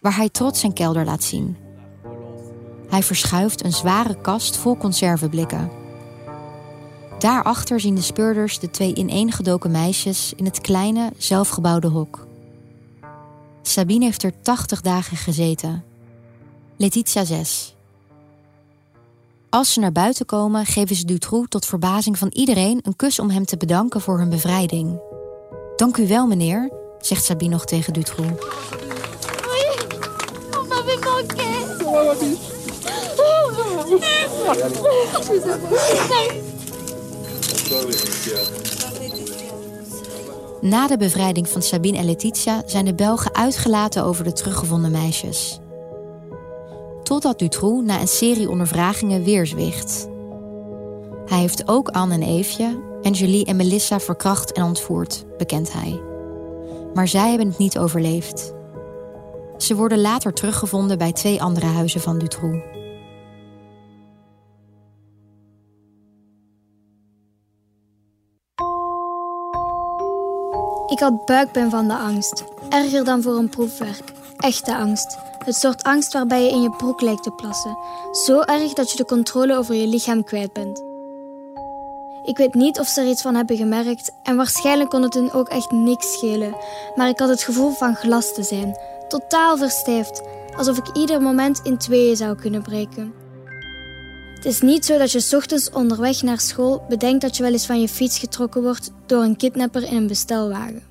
[0.00, 1.56] waar hij trots zijn kelder laat zien.
[2.88, 5.70] Hij verschuift een zware kast vol conserveblikken.
[7.18, 12.26] Daarachter zien de speurders de twee ineengedoken meisjes in het kleine, zelfgebouwde hok.
[13.62, 15.84] Sabine heeft er 80 dagen gezeten.
[16.76, 17.74] Letitia 6.
[19.50, 23.30] Als ze naar buiten komen, geven ze Dutroux tot verbazing van iedereen een kus om
[23.30, 25.00] hem te bedanken voor hun bevrijding.
[25.76, 28.30] Dank u wel, meneer, zegt Sabine nog tegen Dutroux.
[40.60, 45.60] Na de bevrijding van Sabine en Letitia zijn de Belgen uitgelaten over de teruggevonden meisjes.
[47.02, 50.08] Totdat Dutroux na een serie ondervragingen weer zwicht.
[51.26, 56.00] Hij heeft ook Anne en Eefje, en Julie en Melissa verkracht en ontvoerd, bekent hij.
[56.94, 58.54] Maar zij hebben het niet overleefd.
[59.56, 62.74] Ze worden later teruggevonden bij twee andere huizen van Dutroux.
[70.86, 72.44] Ik had buikpijn van de angst.
[72.68, 74.12] Erger dan voor een proefwerk.
[74.36, 75.18] Echte angst.
[75.44, 77.78] Het soort angst waarbij je in je broek lijkt te plassen.
[78.12, 80.95] Zo erg dat je de controle over je lichaam kwijt bent.
[82.26, 85.32] Ik weet niet of ze er iets van hebben gemerkt en waarschijnlijk kon het hun
[85.32, 86.56] ook echt niks schelen.
[86.94, 88.78] Maar ik had het gevoel van glas te zijn.
[89.08, 90.22] Totaal verstijfd.
[90.56, 93.12] Alsof ik ieder moment in tweeën zou kunnen breken.
[94.34, 97.52] Het is niet zo dat je 's ochtends onderweg naar school bedenkt dat je wel
[97.52, 100.82] eens van je fiets getrokken wordt door een kidnapper in een bestelwagen.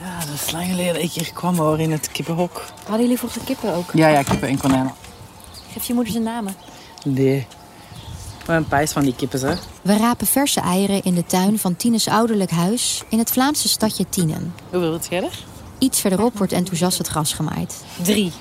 [0.00, 2.62] Ja, dat is lang geleden dat ik hier kwam hoor, in het kippenhok.
[2.76, 3.92] Hadden jullie vroeger kippen ook?
[3.92, 5.03] Ja, ja, kippen en konijnen.
[5.74, 6.54] Geef je moeder zijn namen.
[7.04, 7.46] Nee.
[8.46, 9.54] Maar een pijs van die kippen, hè.
[9.82, 14.08] We rapen verse eieren in de tuin van Tines ouderlijk huis in het Vlaamse stadje
[14.08, 14.54] Tienen.
[14.70, 15.44] Hoeveel het jij er?
[15.78, 17.84] Iets verderop wordt enthousiast het gras gemaaid.
[18.02, 18.32] Drie.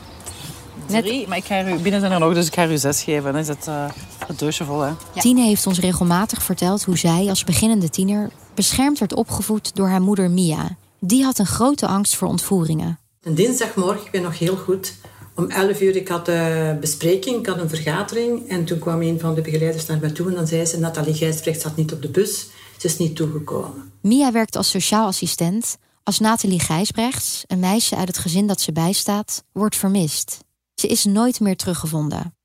[0.86, 3.32] Drie, maar ik ga er, binnen zijn er nog, dus ik ga u zes geven.
[3.32, 3.86] Dan is het, uh,
[4.28, 4.92] het doosje vol, hè.
[5.16, 10.02] Tine heeft ons regelmatig verteld hoe zij als beginnende tiener beschermd werd opgevoed door haar
[10.02, 10.78] moeder Mia.
[11.00, 13.00] Die had een grote angst voor ontvoeringen.
[13.24, 14.94] Een dinsdagmorgen, ik ben nog heel goed.
[15.36, 18.50] Om 11 uur, ik had een bespreking, ik had een vergadering.
[18.50, 20.80] En toen kwam een van de begeleiders naar mij toe en dan zei ze...
[20.80, 23.92] Nathalie Gijsbrecht zat niet op de bus, ze is niet toegekomen.
[24.02, 28.72] Mia werkt als sociaal assistent als Nathalie Gijsbrechts, een meisje uit het gezin dat ze
[28.72, 30.40] bijstaat, wordt vermist.
[30.76, 32.36] Ze is nooit meer teruggevonden.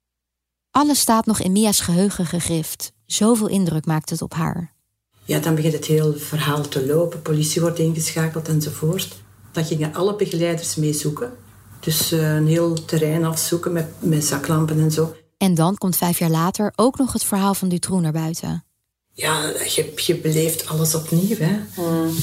[0.70, 2.92] Alles staat nog in Mia's geheugen gegrift.
[3.06, 4.74] Zoveel indruk maakt het op haar.
[5.24, 7.22] Ja, dan begint het hele verhaal te lopen.
[7.22, 9.16] Politie wordt ingeschakeld enzovoort.
[9.52, 11.32] Dan gingen alle begeleiders mee zoeken.
[11.80, 15.14] Dus uh, een heel terrein afzoeken met, met zaklampen en zo.
[15.36, 18.64] En dan komt vijf jaar later ook nog het verhaal van Dutroux naar buiten.
[19.12, 21.36] Ja, je, je beleeft alles opnieuw.
[21.36, 21.60] Hè.
[21.76, 22.14] Mm.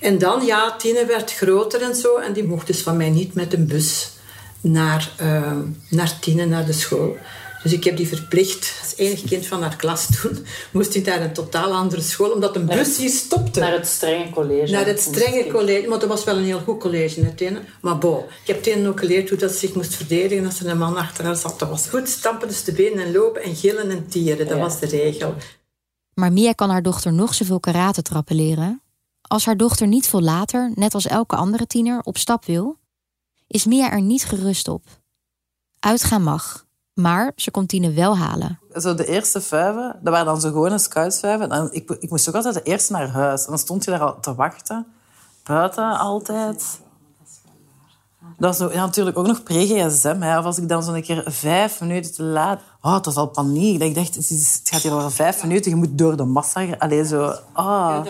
[0.00, 2.16] En dan, ja, Tine werd groter en zo.
[2.16, 4.10] En die mocht dus van mij niet met een bus
[4.60, 5.52] naar, uh,
[5.88, 7.16] naar Tine, naar de school.
[7.64, 11.20] Dus ik heb die verplicht, als enig kind van haar klas toen, moest ik naar
[11.20, 13.60] een totaal andere school, omdat een bus hier stopte.
[13.60, 14.72] Naar het strenge college.
[14.72, 17.60] Naar het strenge college, maar dat was wel een heel goed college, Tine.
[17.80, 20.66] Maar bon, ik heb Tine ook geleerd hoe dat ze zich moest verdedigen als er
[20.66, 21.58] een man achter haar zat.
[21.58, 24.46] Dat was goed, stampen dus de benen en lopen en gillen en tieren.
[24.46, 24.62] Dat ja.
[24.62, 25.34] was de regel.
[26.14, 28.82] Maar Mia kan haar dochter nog zoveel karate-trappen leren.
[29.22, 32.78] Als haar dochter niet veel later, net als elke andere tiener, op stap wil,
[33.46, 34.82] is Mia er niet gerust op.
[35.78, 36.63] Uitgaan mag,
[36.94, 38.58] maar ze komt Tine wel halen.
[38.74, 41.50] Zo de eerste vijven, dat waren dan zo gewone scoutsvijven.
[41.50, 43.42] En ik, ik moest ook altijd de eerste naar huis.
[43.42, 44.86] En dan stond je daar al te wachten.
[45.42, 46.82] Buiten altijd.
[48.38, 50.36] Dat was ja, natuurlijk ook nog pre-GSM.
[50.38, 52.60] Of als ik dan zo'n keer vijf minuten te laat...
[52.80, 53.78] Oh, het was al paniek.
[53.78, 55.70] Dat ik dacht, het, is, het gaat hier over vijf minuten.
[55.70, 56.66] Je moet door de massa...
[56.78, 57.34] Allee, zo...
[57.54, 58.04] Oh.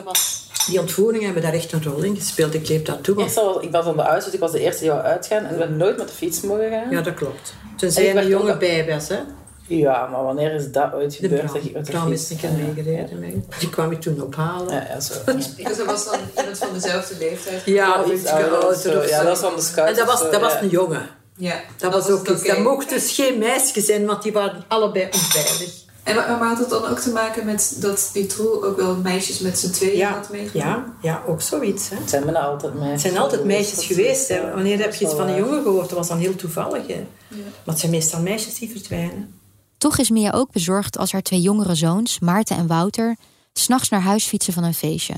[0.65, 0.71] Ja.
[0.71, 2.55] Die ontvoeringen hebben daar echt een rol in gespeeld.
[2.55, 3.21] Ik leef dat toe.
[3.21, 5.45] Eerst was, ik was van de dus ik was de eerste die wou uitgaan.
[5.45, 6.91] En ik ben nooit met de fiets mogen gaan.
[6.91, 7.55] Ja, dat klopt.
[7.77, 9.19] Tenzij je een jonge bij was, hè.
[9.67, 11.53] Ja, maar wanneer is dat ooit gebeurd?
[11.53, 13.45] De dat tram is een keer meegereden.
[13.59, 14.75] Die kwam ik toen ophalen.
[14.75, 15.15] Ja, ja, zo.
[15.37, 17.63] Dus dat was dan iemand van dezelfde leeftijd?
[17.65, 18.81] Ja, iets iets ouder of ouder.
[18.81, 18.99] zo.
[18.99, 20.63] of Ja, dat was van de scouts En dat was, zo, dat was ja.
[20.63, 21.09] een jongen.
[21.37, 22.43] Ja, Dat, was ook iets.
[22.43, 25.83] Dat mocht dus geen meisje zijn, want die waren allebei onveilig.
[26.05, 29.39] En maar, maar had het dan ook te maken met dat Dutroux ook wel meisjes
[29.39, 30.73] met z'n tweeën had meegenomen?
[30.73, 31.89] Ja, ja, ook zoiets.
[31.89, 31.97] Hè.
[31.97, 32.93] Het zijn bijna altijd meisjes.
[32.93, 34.29] Het zijn altijd meisjes geweest.
[34.29, 34.55] Hè.
[34.55, 35.89] Wanneer heb je iets van een jongen gehoord?
[35.89, 36.87] Dat was dan heel toevallig.
[36.87, 37.07] Hè.
[37.29, 39.41] Maar het zijn meestal meisjes die verdwijnen.
[39.79, 43.17] Toch is Mia ook bezorgd als haar twee jongere zoons, Maarten en Wouter,
[43.53, 45.15] s'nachts naar huis fietsen van een feestje.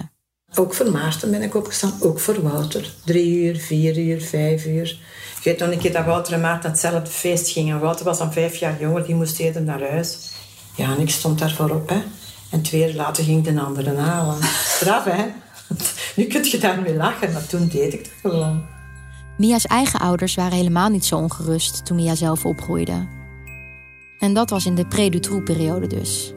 [0.55, 2.95] Ook voor Maarten ben ik opgestaan, ook voor Wouter.
[3.05, 4.99] Drie uur, vier uur, vijf uur.
[5.39, 7.81] Ik weet nog een keer dat Wouter en Maarten hetzelfde feest gingen.
[7.81, 10.35] Wouter was dan vijf jaar jonger, die moest eerder naar huis.
[10.77, 12.03] Ja, en ik stond daar voorop, hè.
[12.51, 14.39] En twee uur later ging de andere halen.
[14.65, 15.25] Straf, hè.
[16.17, 18.65] Nu kun je daarmee lachen, maar toen deed ik dat gewoon.
[19.39, 23.09] Mia's eigen ouders waren helemaal niet zo ongerust toen Mia zelf opgroeide.
[24.19, 26.33] En dat was in de pre-Dutroux-periode dus.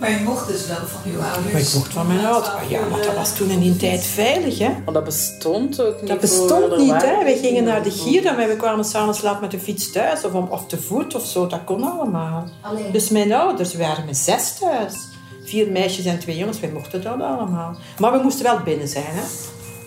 [0.00, 1.52] Maar je mocht dus wel van uw ouders?
[1.52, 2.54] Maar ik mocht van mijn ouders.
[2.54, 4.68] Maar ja, maar dat was toen in die tijd veilig, hè.
[4.84, 6.08] Maar dat bestond ook niet.
[6.10, 7.24] Dat bestond niet, hè.
[7.24, 10.24] We gingen naar de gier en we kwamen s'avonds laat met de fiets thuis.
[10.24, 12.44] Of, om- of te voet of zo, dat kon allemaal.
[12.60, 12.92] Alleen.
[12.92, 14.94] Dus mijn ouders waren met zes thuis.
[15.44, 17.76] Vier meisjes en twee jongens, wij mochten dat allemaal.
[17.98, 19.22] Maar we moesten wel binnen zijn, hè.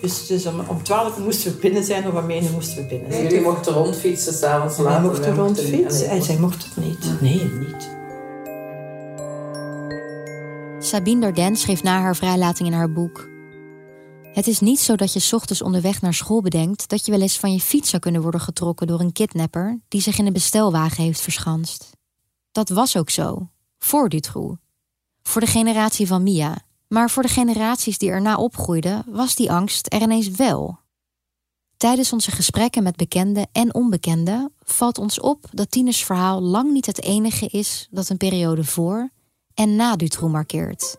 [0.00, 2.82] Dus, dus om, om twaalf uur moesten we binnen zijn, of om één moesten we
[2.88, 3.22] binnen zijn.
[3.22, 4.92] Jullie mochten rondfietsen s'avonds later.
[4.92, 7.20] Wij mochten wij mochten rondfietsen en zij mocht het niet.
[7.20, 7.88] Nee, niet.
[10.94, 13.28] Sabine Darden schreef na haar vrijlating in haar boek.
[14.32, 17.38] Het is niet zo dat je ochtends onderweg naar school bedenkt dat je wel eens
[17.38, 21.04] van je fiets zou kunnen worden getrokken door een kidnapper die zich in een bestelwagen
[21.04, 21.90] heeft verschanst.
[22.52, 24.60] Dat was ook zo, voor Dutroux.
[25.22, 26.58] Voor de generatie van Mia.
[26.88, 30.78] Maar voor de generaties die erna opgroeiden, was die angst er ineens wel.
[31.76, 36.86] Tijdens onze gesprekken met bekenden en onbekenden valt ons op dat Tines verhaal lang niet
[36.86, 39.12] het enige is dat een periode voor
[39.54, 40.96] en na Dutroux markeert.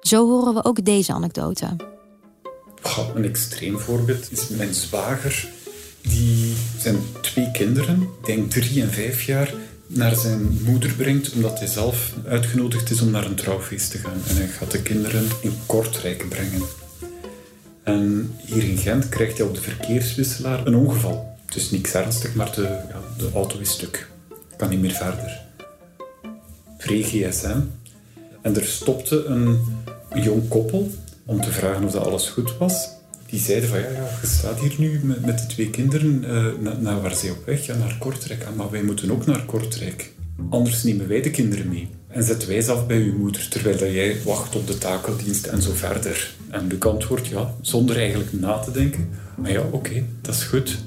[0.00, 1.76] Zo horen we ook deze anekdote.
[3.14, 5.48] Een extreem voorbeeld is mijn zwager.
[6.00, 9.54] Die zijn twee kinderen, ik denk drie en vijf jaar,
[9.86, 14.22] naar zijn moeder brengt omdat hij zelf uitgenodigd is om naar een trouwfeest te gaan.
[14.28, 16.62] En hij gaat de kinderen in Kortrijk brengen.
[17.82, 21.36] En hier in Gent krijgt hij op de verkeerswisselaar een ongeval.
[21.46, 24.08] Het is niks ernstig, maar de, ja, de auto is stuk.
[24.56, 25.41] Kan niet meer verder.
[26.84, 27.58] Pre-GSM.
[28.42, 29.58] En er stopte een
[30.14, 30.90] jong koppel
[31.24, 32.88] om te vragen of dat alles goed was.
[33.26, 36.24] Die zeiden van, ja, ja je staat hier nu met, met de twee kinderen.
[36.24, 37.66] eh, naar, naar waar zij op weg?
[37.66, 38.44] Ja, naar Kortrijk.
[38.44, 40.12] Ah, maar wij moeten ook naar Kortrijk.
[40.50, 41.88] Anders nemen wij de kinderen mee.
[42.08, 45.62] En zetten wij ze af bij uw moeder, terwijl jij wacht op de takeldienst en
[45.62, 46.34] zo verder.
[46.50, 49.08] En Luc antwoordt, ja, zonder eigenlijk na te denken.
[49.36, 50.78] Maar ja, oké, dat is goed.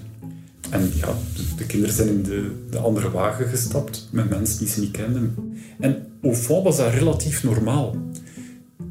[0.70, 4.68] En ja, de- de kinderen zijn in de, de andere wagen gestapt, met mensen die
[4.68, 5.36] ze niet kenden.
[5.80, 7.96] En fond was dat relatief normaal.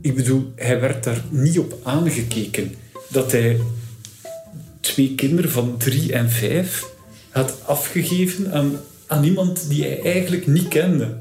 [0.01, 2.75] Ik bedoel, hij werd daar niet op aangekeken
[3.11, 3.61] dat hij
[4.81, 6.87] twee kinderen van drie en vijf
[7.31, 8.73] had afgegeven aan,
[9.07, 11.17] aan iemand die hij eigenlijk niet kende.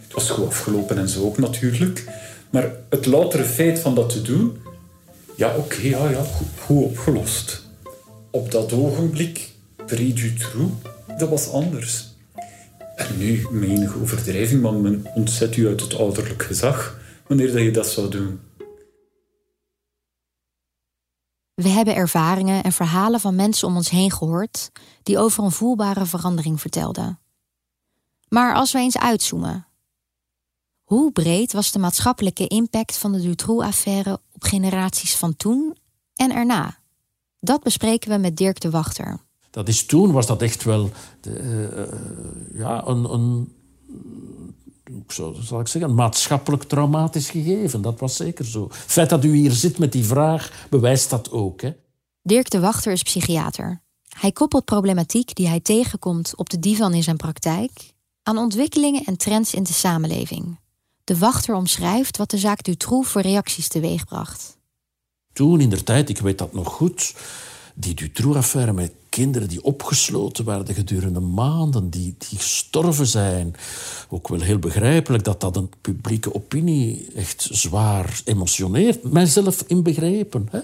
[0.00, 2.04] Het was goed afgelopen en zo ook natuurlijk.
[2.50, 4.56] Maar het loutere feit van dat te doen,
[5.36, 6.24] ja oké, ja, ja,
[6.60, 7.62] goed opgelost.
[8.30, 9.48] Op dat ogenblik,
[9.86, 10.72] pre-Dutroux,
[11.18, 12.12] dat was anders.
[12.96, 17.62] En nu, met enige overdrijving, want men ontzet u uit het ouderlijk gezag wanneer dat
[17.62, 18.40] je dat zou doen.
[21.54, 24.70] We hebben ervaringen en verhalen van mensen om ons heen gehoord
[25.02, 27.18] die over een voelbare verandering vertelden.
[28.28, 29.66] Maar als we eens uitzoomen.
[30.82, 35.76] Hoe breed was de maatschappelijke impact van de Dutroux-affaire op generaties van toen
[36.14, 36.78] en erna?
[37.40, 39.20] Dat bespreken we met Dirk de Wachter.
[39.54, 40.90] Dat is toen was dat echt wel
[41.20, 41.88] de, eh, eh,
[42.54, 43.52] ja, een, een,
[44.84, 47.82] hoe zou- zal ik zeggen, een maatschappelijk traumatisch gegeven.
[47.82, 48.62] Dat was zeker zo.
[48.62, 51.60] Het feit dat u hier zit met die vraag bewijst dat ook.
[51.60, 51.72] Hè?
[52.22, 53.82] Dirk de Wachter is psychiater.
[54.08, 59.16] Hij koppelt problematiek die hij tegenkomt op de divan in zijn praktijk aan ontwikkelingen en
[59.16, 60.58] trends in de samenleving.
[61.04, 64.56] De Wachter omschrijft wat de zaak Dutroux voor reacties teweegbracht.
[65.32, 67.14] Toen in der tijd, ik weet dat nog goed,
[67.74, 73.54] die Dutroux-affaire met kinderen die opgesloten werden gedurende maanden, die, die gestorven zijn.
[74.08, 79.12] Ook wel heel begrijpelijk dat dat een publieke opinie echt zwaar emotioneert.
[79.12, 80.48] Mijzelf inbegrepen.
[80.50, 80.60] Hè?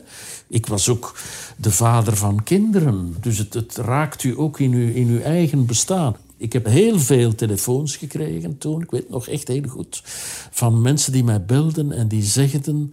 [0.48, 1.18] Ik was ook
[1.56, 5.66] de vader van kinderen, dus het, het raakt u ook in uw, in uw eigen
[5.66, 6.16] bestaan.
[6.36, 10.02] Ik heb heel veel telefoons gekregen toen, ik weet nog echt heel goed,
[10.50, 12.92] van mensen die mij belden en die zegden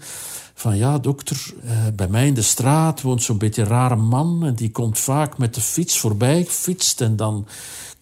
[0.60, 4.46] van ja, dokter, eh, bij mij in de straat woont zo'n beetje een rare man
[4.46, 7.48] en die komt vaak met de fiets voorbij gefietst en dan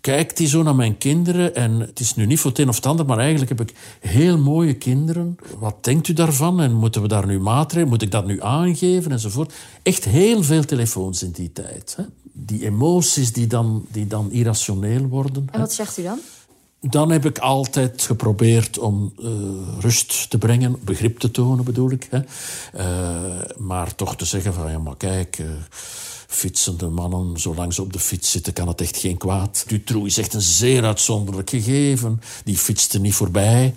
[0.02, 1.56] kijkt hij zo naar mijn kinderen.
[1.56, 3.76] En het is nu niet voor het een of het ander, maar eigenlijk heb ik
[4.00, 5.38] heel mooie kinderen.
[5.60, 6.62] Wat denkt u daarvan?
[6.62, 7.90] En moeten we daar nu maatregelen?
[7.90, 9.12] Moet ik dat nu aangeven?
[9.12, 9.54] Enzovoort.
[9.84, 11.94] Echt heel veel telefoons in die tijd.
[11.98, 12.04] Hè?
[12.32, 15.48] Die emoties die dan, die dan irrationeel worden.
[15.52, 16.20] En wat zegt u dan?
[16.90, 19.30] Dan heb ik altijd geprobeerd om uh,
[19.80, 22.08] rust te brengen, begrip te tonen bedoel ik.
[22.10, 22.20] Hè.
[22.76, 25.48] Uh, maar toch te zeggen van, ja maar kijk, uh,
[26.28, 29.64] fietsende mannen, zolang ze op de fiets zitten, kan het echt geen kwaad.
[29.68, 32.22] Dutroux is echt een zeer uitzonderlijk gegeven.
[32.44, 33.74] Die fietste niet voorbij,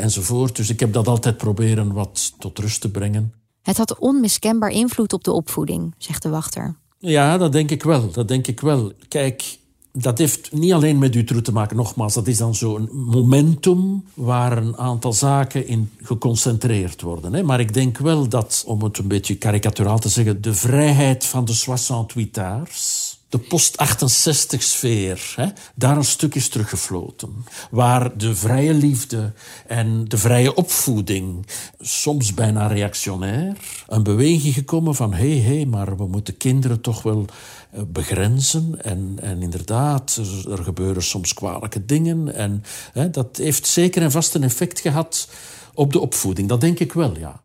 [0.00, 0.56] enzovoort.
[0.56, 3.32] Dus ik heb dat altijd proberen wat tot rust te brengen.
[3.62, 6.76] Het had onmiskenbaar invloed op de opvoeding, zegt de wachter.
[6.98, 8.10] Ja, dat denk ik wel.
[8.10, 8.92] Dat denk ik wel.
[9.08, 9.58] Kijk,
[9.98, 14.56] dat heeft niet alleen met Dutroux te maken, nogmaals, dat is dan zo'n momentum waar
[14.56, 17.32] een aantal zaken in geconcentreerd worden.
[17.32, 17.42] Hè.
[17.42, 21.44] Maar ik denk wel dat, om het een beetje karikaturaal te zeggen, de vrijheid van
[21.44, 25.34] de 68 de post-68-sfeer,
[25.74, 27.44] daar een stuk is teruggefloten.
[27.70, 29.32] Waar de vrije liefde
[29.66, 31.46] en de vrije opvoeding,
[31.80, 36.80] soms bijna reactionair, een beweging gekomen van hé, hey, hé, hey, maar we moeten kinderen
[36.80, 37.24] toch wel
[37.70, 38.84] eh, begrenzen.
[38.84, 40.20] En, en inderdaad,
[40.50, 42.34] er gebeuren soms kwalijke dingen.
[42.34, 45.28] En hè, dat heeft zeker en vast een effect gehad
[45.74, 46.48] op de opvoeding.
[46.48, 47.44] Dat denk ik wel, ja.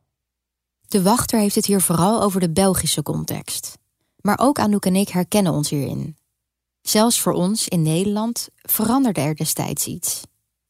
[0.88, 3.80] De wachter heeft het hier vooral over de Belgische context.
[4.22, 6.18] Maar ook Anouk en ik herkennen ons hierin.
[6.82, 10.22] Zelfs voor ons in Nederland veranderde er destijds iets.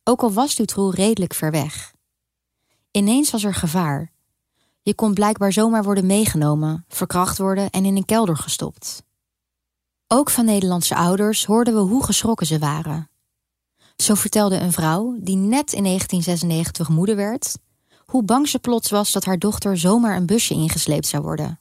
[0.04, 1.94] Ook al was Dutroux redelijk ver weg.
[2.92, 4.12] Ineens was er gevaar.
[4.82, 9.04] Je kon blijkbaar zomaar worden meegenomen, verkracht worden en in een kelder gestopt.
[10.08, 13.10] Ook van Nederlandse ouders hoorden we hoe geschrokken ze waren.
[13.96, 17.58] Zo vertelde een vrouw, die net in 1996 moeder werd,
[18.06, 21.61] hoe bang ze plots was dat haar dochter zomaar een busje ingesleept zou worden.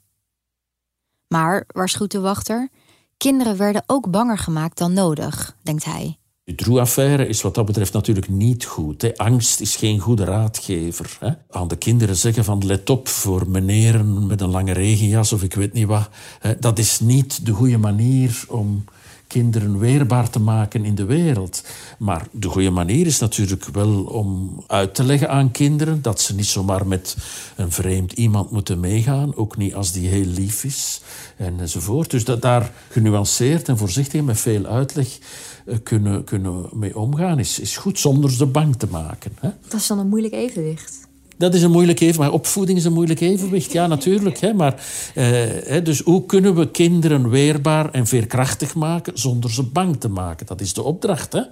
[1.33, 2.69] Maar, waarschuwt de wachter,
[3.17, 6.19] kinderen werden ook banger gemaakt dan nodig, denkt hij.
[6.45, 9.03] De Droe-affaire is wat dat betreft natuurlijk niet goed.
[9.03, 9.17] Hè.
[9.17, 11.17] Angst is geen goede raadgever.
[11.21, 11.31] Hè.
[11.51, 15.55] Aan de kinderen zeggen van let op voor meneren met een lange regenjas of ik
[15.55, 16.09] weet niet wat.
[16.39, 16.59] Hè.
[16.59, 18.85] Dat is niet de goede manier om
[19.31, 21.65] kinderen weerbaar te maken in de wereld.
[21.99, 26.35] Maar de goede manier is natuurlijk wel om uit te leggen aan kinderen dat ze
[26.35, 27.17] niet zomaar met
[27.57, 31.01] een vreemd iemand moeten meegaan, ook niet als die heel lief is
[31.37, 32.11] enzovoort.
[32.11, 35.19] Dus dat daar genuanceerd en voorzichtig met veel uitleg
[35.67, 39.33] eh, kunnen, kunnen mee omgaan is, is goed, zonder ze bang te maken.
[39.41, 39.49] Hè?
[39.69, 41.09] Dat is dan een moeilijk evenwicht.
[41.41, 42.19] Dat is een moeilijk evenwicht.
[42.19, 43.73] Maar opvoeding is een moeilijk evenwicht.
[43.73, 44.39] Ja, natuurlijk.
[44.39, 44.55] Hè.
[44.55, 50.09] Maar, eh, dus hoe kunnen we kinderen weerbaar en veerkrachtig maken zonder ze bang te
[50.09, 50.47] maken?
[50.47, 51.33] Dat is de opdracht.
[51.33, 51.43] Hè.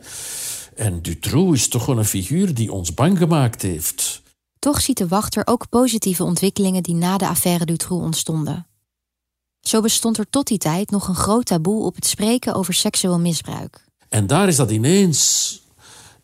[0.74, 4.22] En Dutroux is toch wel een figuur die ons bang gemaakt heeft.
[4.58, 8.66] Toch ziet de wachter ook positieve ontwikkelingen die na de affaire Dutroux ontstonden.
[9.60, 13.18] Zo bestond er tot die tijd nog een groot taboe op het spreken over seksueel
[13.18, 13.84] misbruik.
[14.08, 15.60] En daar is dat ineens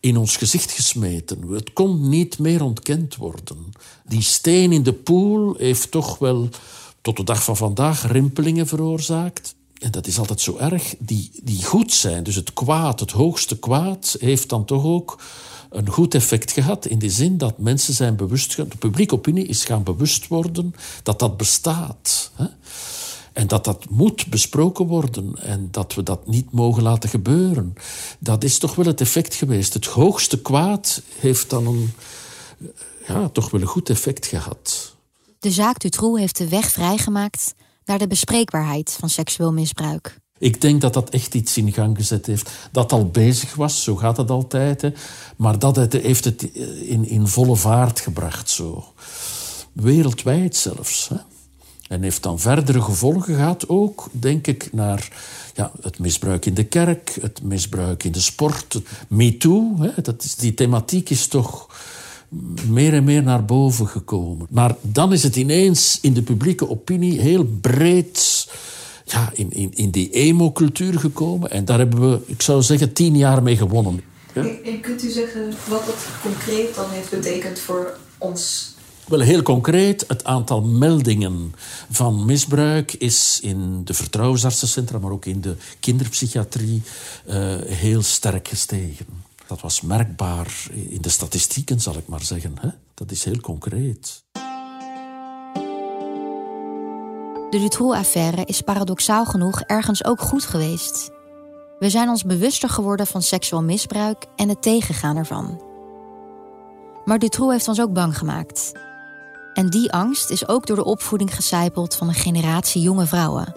[0.05, 1.49] in ons gezicht gesmeten.
[1.49, 3.73] Het kon niet meer ontkend worden.
[4.07, 6.49] Die steen in de poel heeft toch wel
[7.01, 9.55] tot de dag van vandaag rimpelingen veroorzaakt.
[9.79, 10.95] En dat is altijd zo erg.
[10.99, 15.23] Die, die goed zijn, dus het kwaad, het hoogste kwaad, heeft dan toch ook
[15.71, 16.87] een goed effect gehad.
[16.87, 21.19] In de zin dat mensen zijn bewust, de publieke opinie is gaan bewust worden dat
[21.19, 22.31] dat bestaat.
[22.35, 22.47] Hè?
[23.35, 27.75] En dat dat moet besproken worden en dat we dat niet mogen laten gebeuren.
[28.19, 29.75] Dat is toch wel het effect geweest.
[29.75, 31.93] Het hoogste kwaad heeft dan een,
[33.07, 34.95] ja, toch wel een goed effect gehad.
[35.39, 40.19] De zaak Dutroux heeft de weg vrijgemaakt naar de bespreekbaarheid van seksueel misbruik.
[40.39, 42.51] Ik denk dat dat echt iets in gang gezet heeft.
[42.73, 44.81] Dat al bezig was, zo gaat het altijd.
[44.83, 44.93] Hè.
[45.37, 48.51] Maar dat het, heeft het in, in volle vaart gebracht.
[48.51, 48.85] Zo.
[49.73, 51.09] Wereldwijd zelfs.
[51.09, 51.17] Hè.
[51.95, 55.09] En heeft dan verdere gevolgen gehad ook, denk ik, naar
[55.55, 58.81] ja, het misbruik in de kerk, het misbruik in de sport.
[59.09, 61.69] MeToo, hè, dat is, die thematiek is toch
[62.69, 64.47] meer en meer naar boven gekomen.
[64.51, 68.49] Maar dan is het ineens in de publieke opinie heel breed
[69.05, 71.51] ja, in, in, in die emo-cultuur gekomen.
[71.51, 74.03] En daar hebben we, ik zou zeggen, tien jaar mee gewonnen.
[74.33, 74.43] Ja?
[74.65, 78.74] En kunt u zeggen wat dat concreet dan heeft betekend voor ons
[79.07, 81.55] wel heel concreet, het aantal meldingen
[81.91, 86.83] van misbruik is in de vertrouwensartsencentra, maar ook in de kinderpsychiatrie,
[87.27, 87.35] uh,
[87.67, 89.07] heel sterk gestegen.
[89.47, 92.57] Dat was merkbaar in de statistieken, zal ik maar zeggen.
[92.61, 92.69] Hè?
[92.95, 94.23] Dat is heel concreet.
[97.51, 101.11] De Dutroux-affaire is paradoxaal genoeg ergens ook goed geweest.
[101.79, 105.63] We zijn ons bewuster geworden van seksueel misbruik en het tegengaan ervan.
[107.05, 108.73] Maar Dutroux heeft ons ook bang gemaakt.
[109.55, 113.55] En die angst is ook door de opvoeding gecijpeld van een generatie jonge vrouwen.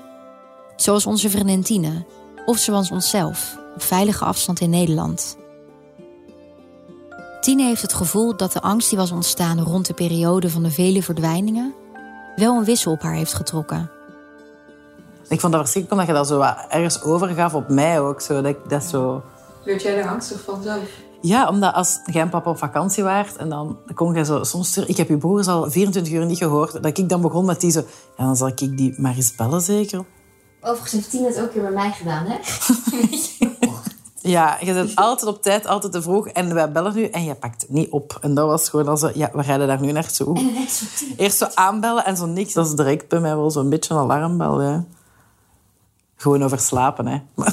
[0.75, 2.05] Zoals onze vriendin Tine,
[2.45, 5.37] of zoals onszelf, op veilige afstand in Nederland.
[7.41, 10.71] Tine heeft het gevoel dat de angst die was ontstaan rond de periode van de
[10.71, 11.73] vele verdwijningen
[12.35, 13.91] wel een wissel op haar heeft getrokken.
[15.27, 18.21] Ik vond dat verschrikkelijk omdat je dat zo wat ergens overgaf op mij ook.
[18.21, 19.23] Zo, dat, ik dat zo...
[19.63, 20.89] Werd jij er angstig van zelf?
[21.21, 24.77] Ja, omdat als jij en papa op vakantie waart en dan kon jij zo soms.
[24.77, 26.83] Ik heb je broers al 24 uur niet gehoord.
[26.83, 27.83] Dat ik dan begon met die zo...
[28.17, 30.05] Ja, dan zal ik die maar eens bellen zeker.
[30.61, 32.37] Overigens heeft Tien het ook weer bij mij gedaan, hè?
[34.21, 36.27] Ja, je bent altijd op tijd, altijd te vroeg.
[36.27, 38.17] En wij bellen nu en je pakt het niet op.
[38.21, 39.09] En dat was gewoon al zo...
[39.13, 40.51] Ja, we rijden daar nu naartoe.
[41.17, 42.53] Eerst zo aanbellen en zo niks.
[42.53, 44.83] Dat is direct bij mij wel zo'n beetje een alarmbel, ja.
[46.15, 47.21] Gewoon over slapen, hè.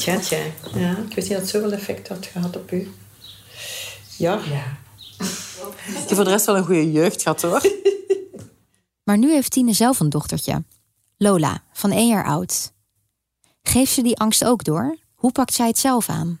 [0.00, 0.38] Tja, tja.
[0.74, 2.92] Ja, ik wist niet dat het zoveel effect had gehad op u.
[4.16, 4.40] Ja.
[4.50, 4.64] ja.
[5.86, 7.60] Ik heb voor de rest wel een goede jeugd gehad, hoor.
[9.04, 10.64] Maar nu heeft Tine zelf een dochtertje.
[11.16, 12.72] Lola, van één jaar oud.
[13.62, 14.96] Geeft ze die angst ook door?
[15.14, 16.40] Hoe pakt zij het zelf aan?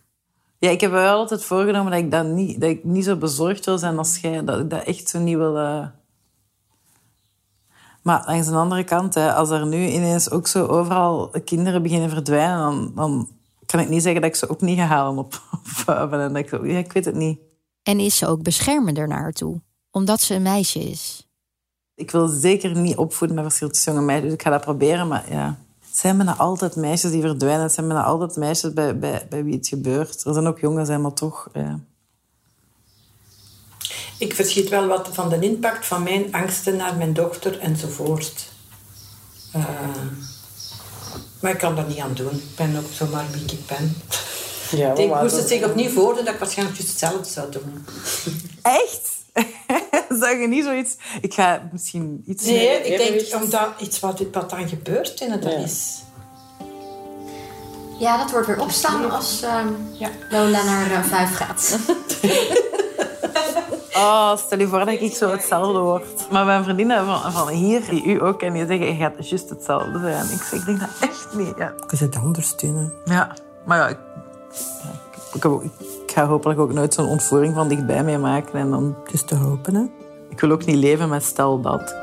[0.58, 3.64] Ja, ik heb wel altijd voorgenomen dat ik, dat niet, dat ik niet zo bezorgd
[3.64, 4.44] wil zijn als jij.
[4.44, 5.56] Dat ik dat echt zo niet wil...
[5.56, 5.86] Uh...
[8.02, 12.10] Maar langs de andere kant, hè, als er nu ineens ook zo overal kinderen beginnen
[12.10, 13.28] verdwijnen, dan, dan
[13.70, 15.42] kan ik niet zeggen dat ik ze ook niet ga halen op,
[15.86, 17.38] op en dat ik, ja, ik weet het niet.
[17.82, 19.60] En is ze ook beschermender naar haar toe?
[19.90, 21.28] Omdat ze een meisje is?
[21.94, 25.08] Ik wil zeker niet opvoeden met verschil tussen jonge meisjes, dus ik ga dat proberen,
[25.08, 25.58] maar ja...
[25.90, 27.62] Het zijn bijna altijd meisjes die verdwijnen.
[27.62, 30.24] Het zijn bijna altijd meisjes bij, bij, bij wie het gebeurt.
[30.24, 31.48] Er zijn ook jongens, maar toch...
[31.52, 31.80] Ja.
[34.18, 38.52] Ik verschiet wel wat van de impact van mijn angsten naar mijn dochter enzovoort.
[39.56, 39.64] Uh,
[41.40, 42.32] maar ik kan dat niet aan doen.
[42.32, 43.96] Ik ben ook zomaar wie ik ben.
[44.70, 47.86] Ja, ik moest het zich opnieuw voordoen dat ik waarschijnlijk juist hetzelfde zou doen.
[48.62, 49.18] Echt?
[50.20, 50.96] Zeg je niet zoiets?
[51.20, 52.44] Ik ga misschien iets...
[52.44, 55.50] Nee, ik denk omdat iets wat, wat dan gebeurt in het ja.
[55.50, 56.02] is.
[58.00, 60.08] Ja, dat wordt weer opstaan als um, ja.
[60.30, 61.78] Lola naar uh, vijf gaat.
[63.94, 66.30] Oh, stel je voor dat ik zo hetzelfde word.
[66.30, 69.48] Maar mijn vriendinnen van, van hier, die u ook, en die zeggen, je gaat juist
[69.48, 70.24] hetzelfde zijn.
[70.30, 71.52] Ik, zeg, ik denk dat echt niet.
[71.56, 71.72] Ja.
[71.88, 72.92] Je zit anders doen.
[73.04, 73.34] Ja,
[73.64, 73.98] maar ja, ik,
[75.32, 78.58] ik, ik, ga hopelijk ook nooit zo'n ontvoering van dichtbij meemaken.
[78.58, 78.96] En dan...
[79.04, 79.82] Het is te hopen, hè?
[80.28, 81.94] Ik wil ook niet leven met stel dat.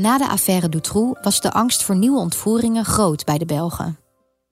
[0.00, 3.98] Na de affaire Dutroux was de angst voor nieuwe ontvoeringen groot bij de Belgen.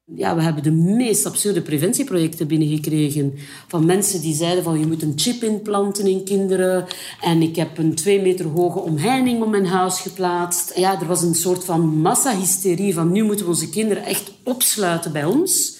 [0.05, 3.35] Ja, we hebben de meest absurde preventieprojecten binnengekregen.
[3.69, 6.87] Van mensen die zeiden van je moet een chip implanten in kinderen.
[7.21, 10.77] En ik heb een twee meter hoge omheining om mijn huis geplaatst.
[10.77, 15.13] Ja, er was een soort van massahysterie van nu moeten we onze kinderen echt opsluiten
[15.13, 15.79] bij ons.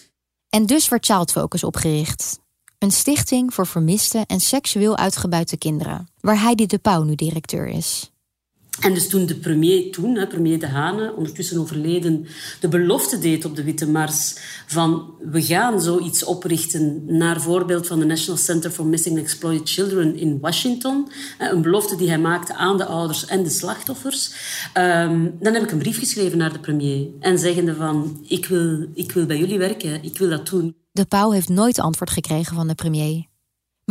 [0.49, 2.39] En dus werd Child Focus opgericht.
[2.79, 6.09] Een stichting voor vermiste en seksueel uitgebuite kinderen.
[6.21, 8.11] Waar Heidi de Pauw nu directeur is.
[8.81, 12.27] En dus toen de premier, toen, premier De Hane, ondertussen overleden,
[12.61, 17.99] de belofte deed op de Witte Mars van we gaan zoiets oprichten naar voorbeeld van
[17.99, 21.09] de National Center for Missing and Exploited Children in Washington,
[21.39, 24.33] een belofte die hij maakte aan de ouders en de slachtoffers,
[24.73, 28.87] ehm, dan heb ik een brief geschreven naar de premier en zeggende van ik wil,
[28.95, 30.77] ik wil bij jullie werken, ik wil dat doen.
[30.93, 33.28] De Pauw heeft nooit antwoord gekregen van de premier.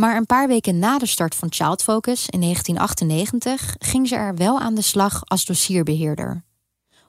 [0.00, 4.34] Maar een paar weken na de start van Child Focus in 1998 ging ze er
[4.34, 6.42] wel aan de slag als dossierbeheerder.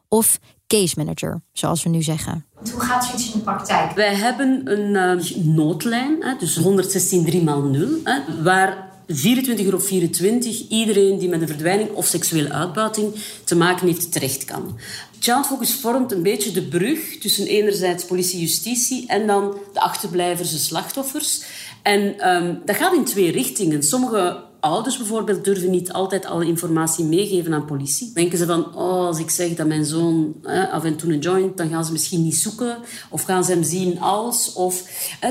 [0.07, 2.45] Of case manager, zoals we nu zeggen.
[2.71, 3.91] Hoe gaat zoiets in de praktijk?
[3.91, 9.73] Wij hebben een uh, noodlijn, hè, dus 116 3 x 0, hè, waar 24 uur
[9.73, 14.79] op 24 iedereen die met een verdwijning of seksuele uitbuiting te maken heeft terecht kan.
[15.19, 20.51] Child Focus vormt een beetje de brug tussen enerzijds politie, justitie en dan de achterblijvers,
[20.51, 21.43] de slachtoffers.
[21.83, 23.83] En um, dat gaat in twee richtingen.
[23.83, 28.11] Sommige ouders bijvoorbeeld durven niet altijd alle informatie meegeven aan politie.
[28.13, 30.35] Denken ze van, oh, als ik zeg dat mijn zoon
[30.71, 32.77] af en toe een joint, dan gaan ze misschien niet zoeken.
[33.09, 34.53] Of gaan ze hem zien als.
[34.53, 34.83] Of,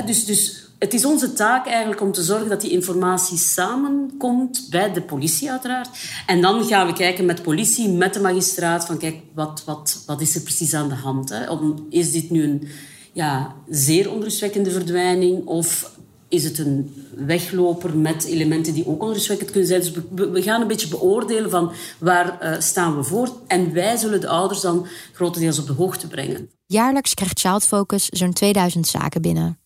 [0.05, 4.93] dus, dus het is onze taak eigenlijk om te zorgen dat die informatie samenkomt bij
[4.93, 5.89] de politie uiteraard.
[6.25, 9.63] En dan gaan we kijken met politie, met de magistraat, van kijk, wat,
[10.05, 11.29] wat, is er precies aan de hand?
[11.29, 11.45] Hè?
[11.89, 12.67] Is dit nu een
[13.13, 15.97] ja, zeer onrustwekkende verdwijning of
[16.29, 19.81] is het een wegloper met elementen die ook onrustwekkend kunnen zijn.
[19.81, 19.91] Dus
[20.31, 23.29] we, gaan een beetje beoordelen van waar uh, staan we voor.
[23.47, 26.49] En wij zullen de ouders dan grotendeels op de hoogte brengen.
[26.65, 29.59] Jaarlijks krijgt Child Focus zo'n 2000 zaken binnen.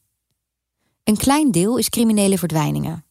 [1.04, 3.06] Een klein deel is criminele verdwijningen.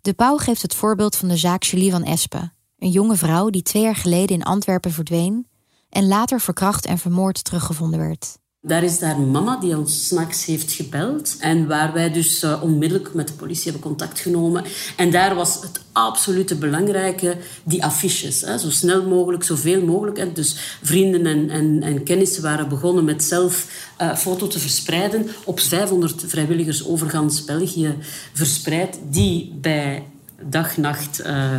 [0.00, 2.52] De Pauw geeft het voorbeeld van de zaak Julie van Espen.
[2.78, 5.46] Een jonge vrouw die twee jaar geleden in Antwerpen verdween...
[5.88, 8.38] en later verkracht en vermoord teruggevonden werd.
[8.60, 11.36] Daar is daar mama die ons s'nachts heeft gebeld.
[11.40, 14.64] En waar wij dus uh, onmiddellijk met de politie hebben contact genomen.
[14.96, 18.40] En daar was het absolute belangrijke, die affiches.
[18.40, 18.58] Hè.
[18.58, 20.18] Zo snel mogelijk, zoveel mogelijk.
[20.18, 23.68] En dus vrienden en, en, en kennissen waren begonnen met zelf
[24.02, 25.28] uh, foto te verspreiden.
[25.44, 27.94] Op 500 vrijwilligers over gans België
[28.32, 28.98] verspreid.
[29.10, 30.02] Die bij
[30.42, 31.58] dag, nacht, uh,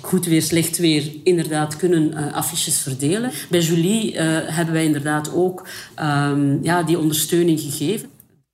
[0.00, 3.30] goed weer, slecht weer, inderdaad kunnen uh, affiches verdelen.
[3.50, 5.68] Bij Julie uh, hebben wij inderdaad ook
[6.00, 8.10] um, ja, die ondersteuning gegeven.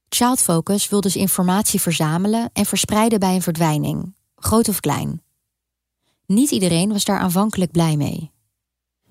[0.09, 5.23] Child Focus wil dus informatie verzamelen en verspreiden bij een verdwijning, groot of klein.
[6.27, 8.31] Niet iedereen was daar aanvankelijk blij mee.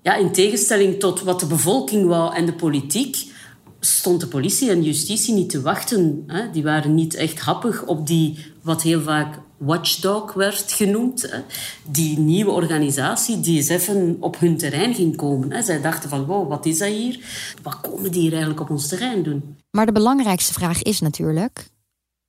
[0.02, 3.32] Ja, in tegenstelling tot wat de bevolking wou en de politiek,
[3.80, 6.24] stond de politie en justitie niet te wachten.
[6.26, 6.50] Hè.
[6.50, 11.42] Die waren niet echt happig op die, wat heel vaak watchdog werd genoemd.
[11.90, 15.64] Die nieuwe organisatie die eens even op hun terrein ging komen.
[15.64, 17.20] Zij dachten van, wow, wat is dat hier?
[17.62, 19.56] Wat komen die hier eigenlijk op ons terrein doen?
[19.70, 21.66] Maar de belangrijkste vraag is natuurlijk...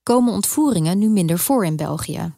[0.03, 2.33] komen ontvoeringen nu minder voor in België?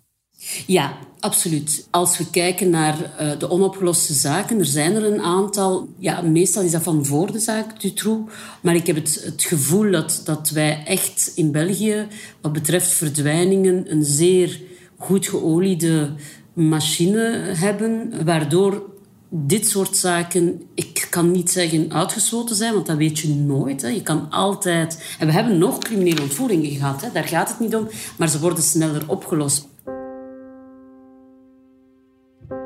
[0.68, 1.88] Ja, absoluut.
[1.92, 5.90] Als we kijken naar uh, de onopgeloste zaken, er zijn er een aantal.
[5.98, 8.32] Ja, meestal is dat van voor de zaak Dutroux.
[8.62, 12.08] Maar ik heb het, het gevoel dat, dat wij echt in België,
[12.42, 14.60] wat betreft verdwijningen, een zeer
[15.02, 16.14] goed geoliede
[16.54, 17.20] machine
[17.56, 18.90] hebben, waardoor
[19.30, 23.82] dit soort zaken, ik kan niet zeggen uitgesloten zijn, want dat weet je nooit.
[23.82, 23.88] Hè.
[23.88, 25.16] Je kan altijd...
[25.20, 27.12] En we hebben nog criminele ontvoeringen gehad, hè.
[27.12, 27.88] daar gaat het niet om,
[28.18, 29.68] maar ze worden sneller opgelost.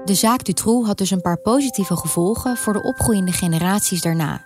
[0.06, 4.46] De zaak Dutroux had dus een paar positieve gevolgen voor de opgroeiende generaties daarna.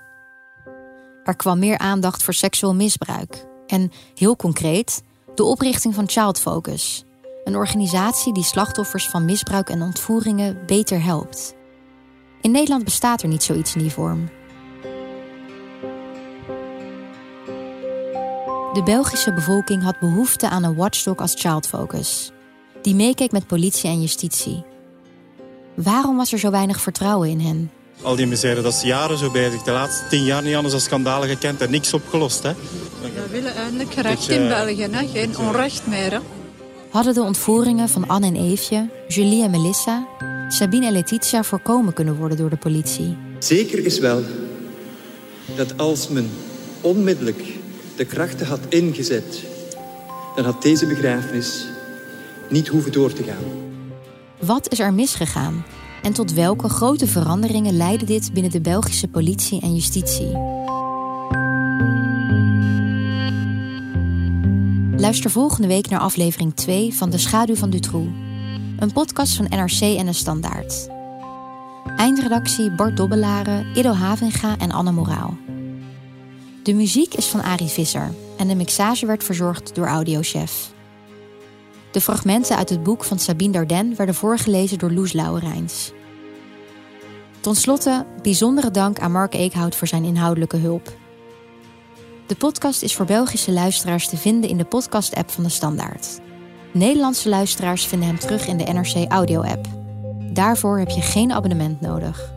[1.24, 5.04] Er kwam meer aandacht voor seksueel misbruik en, heel concreet,
[5.36, 7.06] de oprichting van Child Focus,
[7.50, 11.56] een organisatie die slachtoffers van misbruik en ontvoeringen beter helpt.
[12.42, 14.30] In Nederland bestaat er niet zoiets in die vorm.
[18.74, 22.32] De Belgische bevolking had behoefte aan een watchdog als Child Focus,
[22.82, 24.66] die meekeek met politie en justitie.
[25.74, 27.72] Waarom was er zo weinig vertrouwen in hen?
[28.02, 29.62] Al die misère, dat is jaren zo bezig.
[29.62, 32.44] De laatste tien jaar niet anders dan schandalen gekend en niks opgelost.
[32.44, 32.54] Hè?
[33.02, 35.08] We willen eindelijk recht in België, hè?
[35.08, 36.12] geen onrecht meer.
[36.12, 36.20] Hè?
[36.90, 40.08] Hadden de ontvoeringen van Anne en Eefje, Julie en Melissa,
[40.48, 43.18] Sabine en Letitia voorkomen kunnen worden door de politie?
[43.40, 44.22] Zeker is wel
[45.56, 46.30] dat als men
[46.82, 47.44] onmiddellijk
[47.96, 49.44] de krachten had ingezet,
[50.36, 51.66] dan had deze begrafenis
[52.50, 53.44] niet hoeven door te gaan.
[54.40, 55.66] Wat is er misgegaan?
[56.02, 60.32] En tot welke grote veranderingen leidde dit binnen de Belgische politie en justitie?
[65.00, 68.08] Luister volgende week naar aflevering 2 van De Schaduw van Dutroux.
[68.80, 70.90] Een podcast van NRC en de Standaard.
[71.96, 75.38] Eindredactie Bart Dobbelaren, Ido Havinga en Anne Moraal.
[76.64, 80.74] De muziek is van Arie Visser en de mixage werd verzorgd door Audiochef.
[81.92, 85.92] De fragmenten uit het boek van Sabine Darden werden voorgelezen door Loes Lauwerijns.
[87.40, 90.98] Tot slotte bijzondere dank aan Mark Eekhout voor zijn inhoudelijke hulp.
[92.30, 96.20] De podcast is voor Belgische luisteraars te vinden in de podcast-app van de Standaard.
[96.74, 99.66] Nederlandse luisteraars vinden hem terug in de NRC Audio-app.
[100.34, 102.34] Daarvoor heb je geen abonnement nodig.